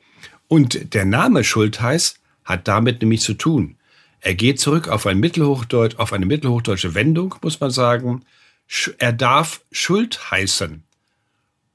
Und 0.49 0.95
der 0.95 1.05
Name 1.05 1.45
Schultheiß 1.45 2.15
hat 2.45 2.67
damit 2.67 3.03
nämlich 3.03 3.21
zu 3.21 3.35
tun. 3.35 3.77
Er 4.21 4.35
geht 4.35 4.59
zurück 4.59 4.89
auf 4.89 5.07
ein 5.07 5.19
Mittelhochdeutsch, 5.21 5.97
auf 5.97 6.13
eine 6.13 6.27
mittelhochdeutsche 6.27 6.95
Wendung, 6.95 7.35
muss 7.43 7.61
man 7.61 7.71
sagen. 7.71 8.25
Er 8.99 9.13
darf 9.13 9.63
Schuld 9.71 10.31
heißen. 10.31 10.83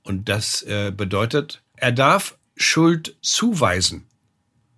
Und 0.03 0.29
das 0.29 0.63
äh, 0.63 0.91
bedeutet, 0.95 1.62
er 1.75 1.91
darf 1.91 2.38
Schuld 2.55 3.15
zuweisen. 3.21 4.08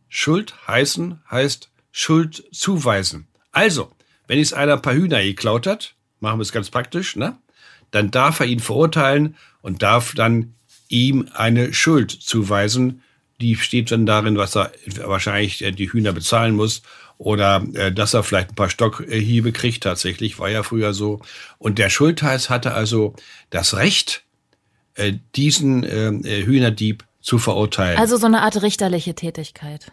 Schuld 0.10 0.54
heißen 0.68 1.22
heißt 1.30 1.70
Schuld 1.92 2.44
zuweisen. 2.52 3.28
Also, 3.52 3.92
wenn 4.28 4.40
es 4.40 4.54
einer 4.54 4.74
ein 4.74 4.82
paar 4.82 4.94
Hühner 4.94 5.22
geklaut 5.24 5.68
hat, 5.68 5.96
machen 6.20 6.40
wir 6.40 6.44
es 6.44 6.52
ganz 6.52 6.70
praktisch, 6.70 7.16
ne? 7.16 7.38
Dann 7.92 8.12
darf 8.12 8.40
er 8.42 8.48
ihn 8.48 8.60
verurteilen 8.60 9.38
und 9.62 9.82
darf 9.82 10.14
dann 10.14 10.54
ihm 10.90 11.30
eine 11.34 11.74
Schuld 11.74 12.12
zuweisen. 12.12 13.02
Die 13.40 13.56
steht 13.56 13.92
dann 13.92 14.06
darin, 14.06 14.38
was 14.38 14.56
er 14.56 14.72
wahrscheinlich 15.06 15.64
äh, 15.64 15.72
die 15.72 15.92
Hühner 15.92 16.14
bezahlen 16.14 16.56
muss 16.56 16.82
oder 17.18 17.66
äh, 17.74 17.92
dass 17.92 18.14
er 18.14 18.24
vielleicht 18.24 18.50
ein 18.50 18.56
paar 18.56 18.70
Stockhiebe 18.70 19.52
kriegt. 19.52 19.84
Tatsächlich 19.84 20.40
war 20.40 20.50
ja 20.50 20.64
früher 20.64 20.94
so. 20.94 21.22
Und 21.58 21.78
der 21.78 21.90
Schultheiß 21.90 22.50
hatte 22.50 22.74
also 22.74 23.16
das 23.50 23.76
Recht, 23.76 24.24
äh, 24.96 25.14
diesen 25.36 25.84
Hühnerdieb 25.84 27.06
zu 27.22 27.38
verurteilen. 27.38 28.00
Also 28.00 28.18
so 28.18 28.26
eine 28.26 28.42
Art 28.42 28.62
richterliche 28.62 29.14
Tätigkeit. 29.14 29.92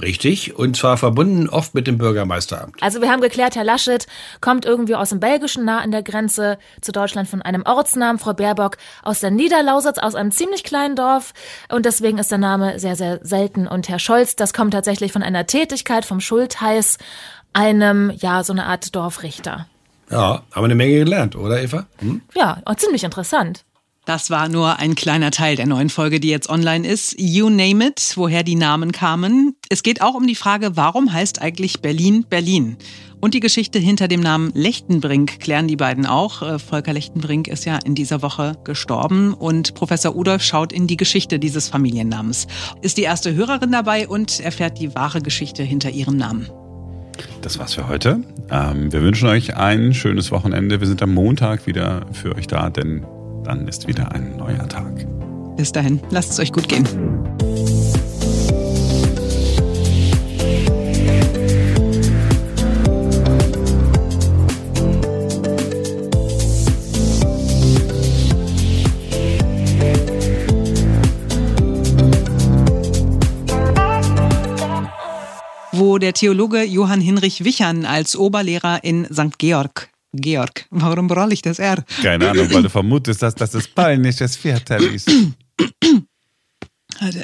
Richtig, 0.00 0.56
und 0.58 0.76
zwar 0.76 0.96
verbunden 0.96 1.48
oft 1.48 1.74
mit 1.74 1.86
dem 1.86 1.98
Bürgermeisteramt. 1.98 2.82
Also 2.82 3.00
wir 3.00 3.10
haben 3.10 3.20
geklärt, 3.20 3.54
Herr 3.54 3.64
Laschet 3.64 4.06
kommt 4.40 4.64
irgendwie 4.64 4.96
aus 4.96 5.10
dem 5.10 5.20
Belgischen 5.20 5.64
nah 5.64 5.80
an 5.80 5.92
der 5.92 6.02
Grenze 6.02 6.58
zu 6.80 6.90
Deutschland 6.90 7.28
von 7.28 7.42
einem 7.42 7.62
Ortsnamen, 7.64 8.18
Frau 8.18 8.34
Baerbock 8.34 8.76
aus 9.02 9.20
der 9.20 9.30
Niederlausitz, 9.30 9.98
aus 9.98 10.14
einem 10.14 10.32
ziemlich 10.32 10.64
kleinen 10.64 10.96
Dorf 10.96 11.32
und 11.70 11.86
deswegen 11.86 12.18
ist 12.18 12.30
der 12.30 12.38
Name 12.38 12.78
sehr, 12.80 12.96
sehr 12.96 13.20
selten. 13.22 13.68
Und 13.68 13.88
Herr 13.88 14.00
Scholz, 14.00 14.34
das 14.34 14.52
kommt 14.52 14.72
tatsächlich 14.72 15.12
von 15.12 15.22
einer 15.22 15.46
Tätigkeit 15.46 16.04
vom 16.04 16.20
Schultheiß, 16.20 16.98
einem, 17.52 18.10
ja, 18.10 18.42
so 18.42 18.52
eine 18.52 18.66
Art 18.66 18.94
Dorfrichter. 18.96 19.66
Ja, 20.10 20.42
haben 20.52 20.62
wir 20.62 20.64
eine 20.64 20.74
Menge 20.74 20.98
gelernt, 20.98 21.36
oder 21.36 21.62
Eva? 21.62 21.86
Hm? 21.98 22.20
Ja, 22.34 22.60
ziemlich 22.76 23.04
interessant. 23.04 23.64
Das 24.06 24.28
war 24.28 24.50
nur 24.50 24.78
ein 24.78 24.94
kleiner 24.94 25.30
Teil 25.30 25.56
der 25.56 25.66
neuen 25.66 25.88
Folge, 25.88 26.20
die 26.20 26.28
jetzt 26.28 26.50
online 26.50 26.86
ist. 26.86 27.14
You 27.18 27.48
name 27.48 27.86
it, 27.86 28.12
woher 28.16 28.42
die 28.42 28.54
Namen 28.54 28.92
kamen. 28.92 29.56
Es 29.70 29.82
geht 29.82 30.02
auch 30.02 30.14
um 30.14 30.26
die 30.26 30.34
Frage, 30.34 30.76
warum 30.76 31.10
heißt 31.10 31.40
eigentlich 31.40 31.80
Berlin 31.80 32.26
Berlin? 32.28 32.76
Und 33.22 33.32
die 33.32 33.40
Geschichte 33.40 33.78
hinter 33.78 34.06
dem 34.06 34.20
Namen 34.20 34.50
Lechtenbrink 34.52 35.40
klären 35.40 35.68
die 35.68 35.76
beiden 35.76 36.04
auch. 36.04 36.42
Äh, 36.42 36.58
Volker 36.58 36.92
Lechtenbrink 36.92 37.48
ist 37.48 37.64
ja 37.64 37.78
in 37.82 37.94
dieser 37.94 38.20
Woche 38.20 38.58
gestorben 38.64 39.32
und 39.32 39.74
Professor 39.74 40.14
Udolf 40.14 40.42
schaut 40.42 40.74
in 40.74 40.86
die 40.86 40.98
Geschichte 40.98 41.38
dieses 41.38 41.70
Familiennamens. 41.70 42.46
Ist 42.82 42.98
die 42.98 43.04
erste 43.04 43.34
Hörerin 43.34 43.72
dabei 43.72 44.06
und 44.06 44.40
erfährt 44.40 44.78
die 44.78 44.94
wahre 44.94 45.22
Geschichte 45.22 45.62
hinter 45.62 45.88
ihrem 45.88 46.18
Namen. 46.18 46.50
Das 47.40 47.58
war's 47.58 47.72
für 47.72 47.88
heute. 47.88 48.20
Ähm, 48.50 48.92
wir 48.92 49.00
wünschen 49.00 49.30
euch 49.30 49.56
ein 49.56 49.94
schönes 49.94 50.30
Wochenende. 50.30 50.80
Wir 50.80 50.86
sind 50.86 51.00
am 51.00 51.14
Montag 51.14 51.66
wieder 51.66 52.04
für 52.12 52.36
euch 52.36 52.46
da, 52.46 52.68
denn 52.68 53.06
dann 53.44 53.68
ist 53.68 53.86
wieder 53.86 54.12
ein 54.12 54.36
neuer 54.36 54.68
Tag. 54.68 55.06
Bis 55.56 55.70
dahin, 55.70 56.00
lasst 56.10 56.30
es 56.30 56.40
euch 56.40 56.52
gut 56.52 56.68
gehen. 56.68 56.86
wo 75.76 75.98
der 75.98 76.12
Theologe 76.12 76.62
Johann 76.62 77.00
Hinrich 77.00 77.44
Wichern 77.44 77.84
als 77.84 78.16
Oberlehrer 78.16 78.82
in 78.84 79.06
St. 79.12 79.38
Georg 79.38 79.93
Georg. 80.14 80.66
Warum 80.70 81.10
rolle 81.10 81.34
ich 81.34 81.42
das 81.42 81.58
R? 81.58 81.84
Keine 82.02 82.30
Ahnung, 82.30 82.52
weil 82.52 82.62
du 82.62 82.70
vermutest, 82.70 83.22
dass 83.22 83.34
das 83.34 83.50
das 83.50 83.68
polnisches 83.68 84.36
Viertel 84.36 84.82
ist. 84.94 85.10
Also. 87.00 87.20